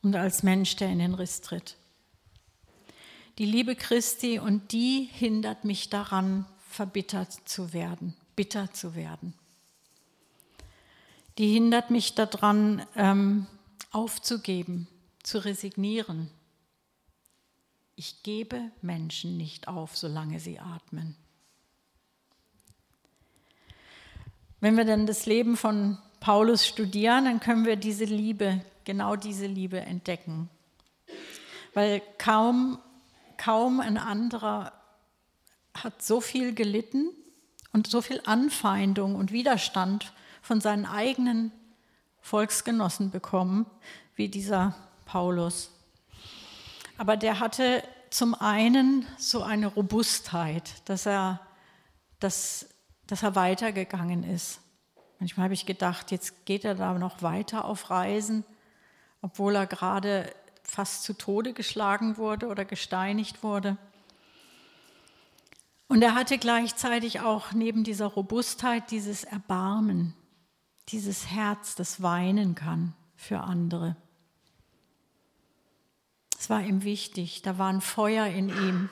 und 0.01 0.15
als 0.15 0.41
Mensch, 0.41 0.75
der 0.77 0.89
in 0.89 0.99
den 0.99 1.13
Riss 1.13 1.41
tritt. 1.41 1.75
Die 3.37 3.45
Liebe 3.45 3.75
Christi 3.75 4.39
und 4.39 4.71
die 4.71 5.09
hindert 5.11 5.63
mich 5.63 5.89
daran, 5.89 6.45
verbittert 6.69 7.31
zu 7.47 7.73
werden, 7.73 8.15
bitter 8.37 8.71
zu 8.71 8.95
werden. 8.95 9.33
Die 11.37 11.51
hindert 11.51 11.91
mich 11.91 12.15
daran, 12.15 12.85
ähm, 12.95 13.47
aufzugeben, 13.91 14.87
zu 15.23 15.43
resignieren. 15.43 16.29
Ich 17.95 18.23
gebe 18.23 18.71
Menschen 18.81 19.37
nicht 19.37 19.67
auf, 19.67 19.97
solange 19.97 20.39
sie 20.39 20.59
atmen. 20.59 21.15
Wenn 24.59 24.77
wir 24.77 24.85
dann 24.85 25.07
das 25.07 25.25
Leben 25.25 25.57
von 25.57 25.97
Paulus 26.19 26.65
studieren, 26.65 27.25
dann 27.25 27.39
können 27.39 27.65
wir 27.65 27.75
diese 27.75 28.05
Liebe, 28.05 28.63
genau 28.85 29.15
diese 29.15 29.47
Liebe 29.47 29.79
entdecken. 29.79 30.49
Weil 31.73 32.01
kaum, 32.19 32.79
kaum 33.37 33.79
ein 33.79 33.97
anderer 33.97 34.73
hat 35.73 36.03
so 36.03 36.21
viel 36.21 36.53
gelitten 36.53 37.09
und 37.77 37.87
so 37.87 38.01
viel 38.01 38.21
Anfeindung 38.25 39.13
und 39.13 39.31
Widerstand 39.31 40.11
von 40.41 40.61
seinen 40.61 40.87
eigenen 40.87 41.51
Volksgenossen 42.21 43.11
bekommen, 43.11 43.67
wie 44.15 44.29
dieser 44.29 44.75
Paulus. 45.05 45.71
Aber 46.97 47.17
der 47.17 47.39
hatte 47.39 47.83
zum 48.09 48.33
einen 48.33 49.05
so 49.19 49.43
eine 49.43 49.67
Robustheit, 49.67 50.81
dass 50.89 51.05
er 51.05 51.39
das 52.19 52.67
dass 53.05 53.23
er 53.23 53.35
weitergegangen 53.35 54.23
ist. 54.23 54.59
Manchmal 55.19 55.45
habe 55.45 55.53
ich 55.53 55.65
gedacht, 55.65 56.11
jetzt 56.11 56.45
geht 56.45 56.65
er 56.65 56.75
da 56.75 56.93
noch 56.93 57.21
weiter 57.21 57.65
auf 57.65 57.89
Reisen, 57.89 58.43
obwohl 59.21 59.55
er 59.55 59.65
gerade 59.65 60.29
fast 60.63 61.03
zu 61.03 61.13
Tode 61.13 61.53
geschlagen 61.53 62.17
wurde 62.17 62.47
oder 62.47 62.65
gesteinigt 62.65 63.43
wurde. 63.43 63.77
Und 65.87 66.01
er 66.01 66.15
hatte 66.15 66.37
gleichzeitig 66.37 67.21
auch 67.21 67.53
neben 67.53 67.83
dieser 67.83 68.07
Robustheit 68.07 68.91
dieses 68.91 69.23
Erbarmen, 69.23 70.13
dieses 70.89 71.27
Herz, 71.27 71.75
das 71.75 72.01
weinen 72.01 72.55
kann 72.55 72.93
für 73.15 73.39
andere. 73.41 73.95
Es 76.37 76.49
war 76.49 76.61
ihm 76.61 76.83
wichtig, 76.83 77.41
da 77.41 77.57
war 77.57 77.69
ein 77.69 77.81
Feuer 77.81 78.27
in 78.27 78.49
ihm, 78.49 78.89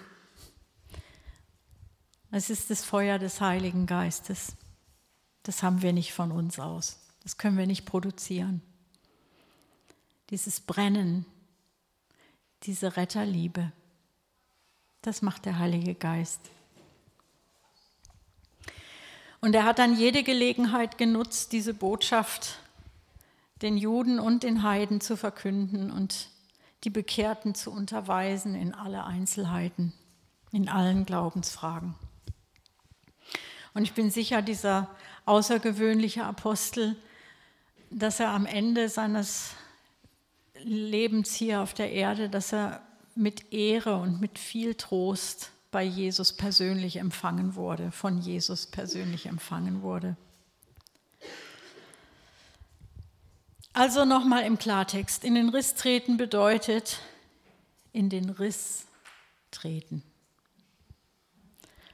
es 2.31 2.49
ist 2.49 2.69
das 2.69 2.83
Feuer 2.83 3.17
des 3.17 3.39
Heiligen 3.39 3.85
Geistes. 3.85 4.57
Das 5.43 5.63
haben 5.63 5.81
wir 5.81 5.93
nicht 5.93 6.11
von 6.11 6.33
uns 6.33 6.59
aus. 6.59 6.99
Das 7.23 7.37
können 7.37 7.57
wir 7.57 7.65
nicht 7.65 7.85
produzieren. 7.85 8.61
Dieses 10.31 10.59
Brennen, 10.59 11.25
diese 12.63 12.97
Retterliebe, 12.97 13.71
das 15.01 15.21
macht 15.21 15.45
der 15.45 15.59
Heilige 15.59 15.95
Geist. 15.95 16.41
Und 19.45 19.53
er 19.53 19.63
hat 19.63 19.77
dann 19.77 19.95
jede 19.95 20.23
Gelegenheit 20.23 20.97
genutzt, 20.97 21.51
diese 21.51 21.75
Botschaft 21.75 22.57
den 23.61 23.77
Juden 23.77 24.19
und 24.19 24.41
den 24.41 24.63
Heiden 24.63 25.01
zu 25.01 25.15
verkünden 25.15 25.91
und 25.91 26.29
die 26.83 26.89
Bekehrten 26.89 27.53
zu 27.53 27.69
unterweisen 27.69 28.55
in 28.55 28.73
alle 28.73 29.03
Einzelheiten, 29.03 29.93
in 30.51 30.67
allen 30.67 31.05
Glaubensfragen. 31.05 31.93
Und 33.75 33.83
ich 33.83 33.93
bin 33.93 34.09
sicher, 34.09 34.41
dieser 34.41 34.89
außergewöhnliche 35.25 36.23
Apostel, 36.23 36.95
dass 37.91 38.19
er 38.19 38.31
am 38.31 38.47
Ende 38.47 38.89
seines 38.89 39.51
Lebens 40.55 41.35
hier 41.35 41.61
auf 41.61 41.75
der 41.75 41.91
Erde, 41.91 42.29
dass 42.29 42.51
er 42.51 42.81
mit 43.13 43.53
Ehre 43.53 43.97
und 43.97 44.19
mit 44.19 44.39
viel 44.39 44.73
Trost 44.73 45.51
bei 45.75 45.83
Jesus 45.83 46.31
persönlich 46.31 46.95
empfangen 46.95 47.55
wurde, 47.55 47.91
von 47.91 48.17
Jesus 48.17 48.65
persönlich 48.65 49.25
empfangen 49.25 49.81
wurde. 49.81 50.15
Also 53.73 54.05
nochmal 54.05 54.43
im 54.43 54.57
Klartext, 54.57 55.25
in 55.25 55.35
den 55.35 55.49
Riss 55.49 55.75
treten 55.75 56.15
bedeutet 56.15 57.01
in 57.91 58.09
den 58.09 58.29
Riss 58.29 58.85
treten. 59.51 60.01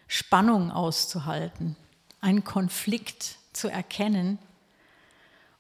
Spannung 0.08 0.70
auszuhalten, 0.70 1.76
einen 2.20 2.44
Konflikt 2.44 3.40
zu 3.52 3.68
erkennen 3.68 4.38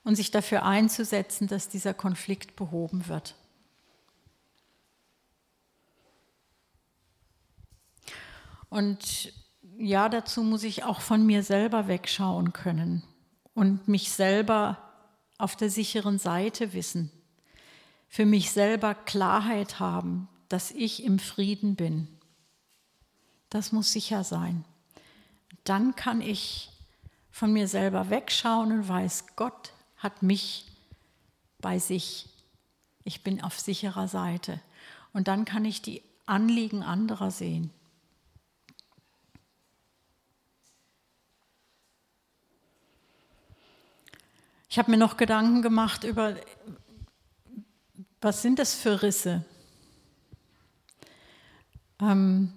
und 0.03 0.15
sich 0.15 0.29
dafür 0.29 0.63
einzusetzen, 0.63 1.47
dass 1.47 1.69
dieser 1.69 1.95
Konflikt 1.95 2.55
behoben 2.55 3.07
wird. 3.07 3.33
Und 8.71 9.31
ja, 9.77 10.09
dazu 10.09 10.41
muss 10.41 10.63
ich 10.63 10.83
auch 10.83 11.01
von 11.01 11.23
mir 11.23 11.43
selber 11.43 11.87
wegschauen 11.87 12.53
können 12.53 13.03
und 13.53 13.87
mich 13.87 14.11
selber 14.11 14.79
auf 15.37 15.55
der 15.55 15.69
sicheren 15.69 16.17
Seite 16.17 16.73
wissen, 16.73 17.11
für 18.07 18.25
mich 18.25 18.49
selber 18.49 18.95
Klarheit 18.95 19.79
haben, 19.79 20.27
dass 20.49 20.71
ich 20.71 21.03
im 21.03 21.19
Frieden 21.19 21.75
bin 21.75 22.07
das 23.51 23.73
muss 23.73 23.91
sicher 23.91 24.23
sein. 24.23 24.65
Dann 25.65 25.95
kann 25.95 26.21
ich 26.21 26.69
von 27.29 27.53
mir 27.53 27.67
selber 27.67 28.09
wegschauen 28.09 28.71
und 28.71 28.87
weiß, 28.87 29.35
Gott 29.35 29.73
hat 29.97 30.23
mich 30.23 30.65
bei 31.59 31.77
sich. 31.77 32.29
Ich 33.03 33.23
bin 33.23 33.43
auf 33.43 33.59
sicherer 33.59 34.07
Seite. 34.07 34.59
Und 35.13 35.27
dann 35.27 35.45
kann 35.45 35.65
ich 35.65 35.81
die 35.81 36.01
Anliegen 36.25 36.81
anderer 36.81 37.29
sehen. 37.29 37.71
Ich 44.71 44.79
habe 44.79 44.89
mir 44.89 44.95
noch 44.95 45.17
Gedanken 45.17 45.61
gemacht 45.61 46.05
über, 46.05 46.37
was 48.21 48.41
sind 48.41 48.57
das 48.57 48.73
für 48.73 49.01
Risse? 49.01 49.43
Ähm, 51.99 52.53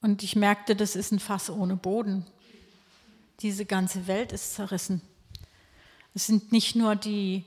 und 0.00 0.22
ich 0.22 0.34
merkte, 0.34 0.74
das 0.74 0.96
ist 0.96 1.12
ein 1.12 1.20
Fass 1.20 1.50
ohne 1.50 1.76
Boden. 1.76 2.24
Diese 3.40 3.66
ganze 3.66 4.06
Welt 4.06 4.32
ist 4.32 4.54
zerrissen. 4.54 5.02
Es 6.14 6.26
sind 6.26 6.50
nicht 6.50 6.76
nur 6.76 6.96
die, 6.96 7.44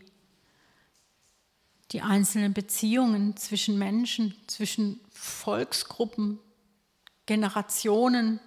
die 1.91 2.03
einzelnen 2.03 2.53
Beziehungen 2.53 3.35
zwischen 3.35 3.79
Menschen, 3.79 4.35
zwischen 4.45 4.99
Volksgruppen, 5.09 6.37
Generationen, 7.25 8.39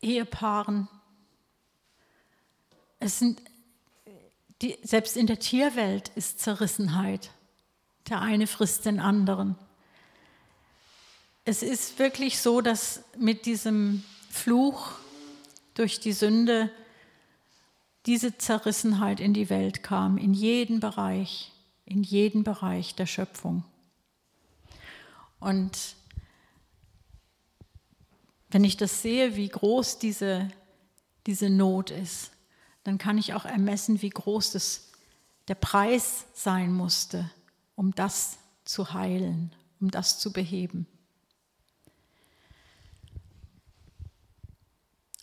Ehepaaren. 0.00 0.88
Es 3.02 3.18
sind 3.18 3.40
die, 4.62 4.78
selbst 4.82 5.16
in 5.16 5.26
der 5.26 5.38
Tierwelt 5.38 6.10
ist 6.14 6.40
Zerrissenheit. 6.40 7.30
Der 8.08 8.20
eine 8.20 8.46
frisst 8.46 8.86
den 8.86 9.00
anderen 9.00 9.56
es 11.44 11.62
ist 11.62 11.98
wirklich 11.98 12.40
so, 12.40 12.60
dass 12.60 13.04
mit 13.18 13.46
diesem 13.46 14.04
Fluch 14.30 14.92
durch 15.74 16.00
die 16.00 16.12
Sünde 16.12 16.70
diese 18.06 18.36
Zerrissenheit 18.36 19.20
in 19.20 19.34
die 19.34 19.50
Welt 19.50 19.82
kam, 19.82 20.18
in 20.18 20.34
jeden 20.34 20.80
Bereich, 20.80 21.52
in 21.84 22.02
jeden 22.02 22.44
Bereich 22.44 22.94
der 22.94 23.06
Schöpfung. 23.06 23.64
Und 25.40 25.96
wenn 28.50 28.64
ich 28.64 28.76
das 28.76 29.02
sehe, 29.02 29.34
wie 29.34 29.48
groß 29.48 29.98
diese, 29.98 30.48
diese 31.26 31.48
Not 31.48 31.90
ist, 31.90 32.31
dann 32.84 32.98
kann 32.98 33.18
ich 33.18 33.34
auch 33.34 33.44
ermessen, 33.44 34.02
wie 34.02 34.10
groß 34.10 34.52
das, 34.52 34.90
der 35.48 35.54
Preis 35.54 36.24
sein 36.34 36.72
musste, 36.72 37.30
um 37.76 37.94
das 37.94 38.38
zu 38.64 38.92
heilen 38.92 39.54
um 39.82 39.90
das 39.90 40.20
zu 40.20 40.32
beheben. 40.32 40.86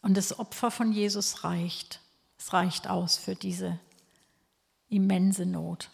Und 0.01 0.15
das 0.15 0.37
Opfer 0.37 0.69
von 0.69 0.91
Jesus 0.91 1.43
reicht. 1.43 2.01
Es 2.37 2.53
reicht 2.53 2.87
aus 2.87 3.17
für 3.17 3.35
diese 3.35 3.79
immense 4.89 5.45
Not. 5.45 5.89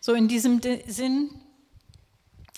So 0.00 0.12
in 0.14 0.28
diesem 0.28 0.60
Sinn, 0.86 1.30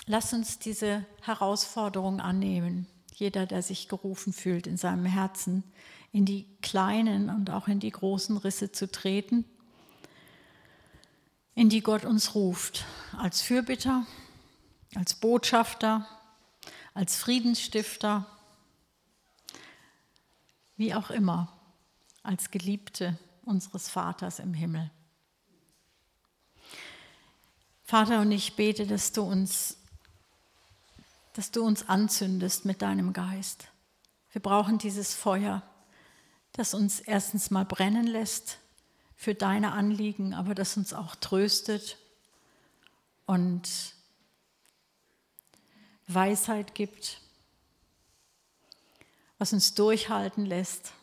lass 0.05 0.33
uns 0.33 0.59
diese 0.59 1.05
Herausforderung 1.21 2.19
annehmen. 2.19 2.87
Jeder, 3.13 3.45
der 3.45 3.61
sich 3.61 3.87
gerufen 3.87 4.33
fühlt 4.33 4.67
in 4.67 4.77
seinem 4.77 5.05
Herzen, 5.05 5.63
in 6.15 6.23
die 6.23 6.47
kleinen 6.61 7.29
und 7.29 7.49
auch 7.49 7.67
in 7.67 7.81
die 7.81 7.91
großen 7.91 8.37
Risse 8.37 8.71
zu 8.71 8.89
treten, 8.89 9.43
in 11.55 11.67
die 11.67 11.81
Gott 11.81 12.05
uns 12.05 12.35
ruft, 12.35 12.85
als 13.17 13.41
Fürbitter, 13.41 14.07
als 14.95 15.15
Botschafter, 15.15 16.07
als 16.93 17.17
Friedensstifter, 17.17 18.25
wie 20.77 20.95
auch 20.95 21.09
immer, 21.09 21.51
als 22.23 22.49
Geliebte 22.49 23.19
unseres 23.43 23.89
Vaters 23.89 24.39
im 24.39 24.53
Himmel. 24.53 24.89
Vater, 27.83 28.21
und 28.21 28.31
ich 28.31 28.55
bete, 28.55 28.87
dass 28.87 29.11
du 29.11 29.23
uns, 29.23 29.75
dass 31.33 31.51
du 31.51 31.61
uns 31.61 31.89
anzündest 31.89 32.63
mit 32.63 32.81
deinem 32.81 33.11
Geist. 33.11 33.67
Wir 34.31 34.41
brauchen 34.41 34.77
dieses 34.77 35.13
Feuer, 35.13 35.61
das 36.55 36.73
uns 36.73 36.99
erstens 36.99 37.51
mal 37.51 37.65
brennen 37.65 38.07
lässt 38.07 38.59
für 39.15 39.35
deine 39.35 39.71
Anliegen, 39.71 40.33
aber 40.33 40.55
das 40.55 40.77
uns 40.77 40.93
auch 40.93 41.15
tröstet 41.15 41.97
und 43.25 43.93
Weisheit 46.07 46.75
gibt 46.75 47.19
was 49.37 49.53
uns 49.53 49.73
durchhalten 49.73 50.45
lässt 50.45 50.93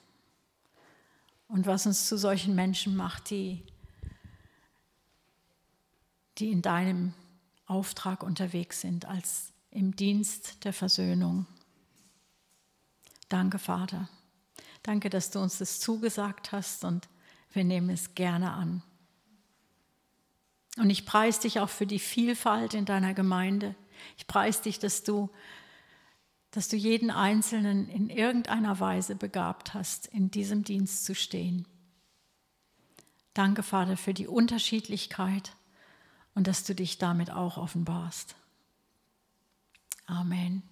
und 1.48 1.66
was 1.66 1.86
uns 1.86 2.08
zu 2.08 2.16
solchen 2.16 2.54
Menschen 2.54 2.96
macht, 2.96 3.30
die, 3.30 3.62
die 6.38 6.50
in 6.50 6.62
deinem 6.62 7.14
Auftrag 7.66 8.22
unterwegs 8.22 8.80
sind, 8.80 9.04
als 9.04 9.52
im 9.70 9.94
Dienst 9.96 10.64
der 10.64 10.72
Versöhnung. 10.72 11.46
Danke, 13.28 13.58
Vater. 13.58 14.08
Danke, 14.82 15.10
dass 15.10 15.30
du 15.30 15.40
uns 15.40 15.58
das 15.58 15.80
zugesagt 15.80 16.52
hast 16.52 16.84
und 16.84 17.08
wir 17.52 17.64
nehmen 17.64 17.90
es 17.90 18.14
gerne 18.14 18.52
an. 18.52 18.82
Und 20.78 20.90
ich 20.90 21.04
preise 21.04 21.42
dich 21.42 21.60
auch 21.60 21.68
für 21.68 21.86
die 21.86 21.98
Vielfalt 21.98 22.74
in 22.74 22.84
deiner 22.84 23.14
Gemeinde. 23.14 23.74
Ich 24.16 24.26
preise 24.26 24.62
dich, 24.62 24.78
dass 24.78 25.04
du 25.04 25.30
dass 26.52 26.68
du 26.68 26.76
jeden 26.76 27.10
Einzelnen 27.10 27.88
in 27.88 28.10
irgendeiner 28.10 28.78
Weise 28.78 29.16
begabt 29.16 29.72
hast, 29.72 30.06
in 30.06 30.30
diesem 30.30 30.64
Dienst 30.64 31.06
zu 31.06 31.14
stehen. 31.14 31.66
Danke, 33.32 33.62
Vater, 33.62 33.96
für 33.96 34.12
die 34.12 34.28
Unterschiedlichkeit 34.28 35.56
und 36.34 36.46
dass 36.46 36.64
du 36.64 36.74
dich 36.74 36.98
damit 36.98 37.30
auch 37.30 37.56
offenbarst. 37.56 38.36
Amen. 40.06 40.62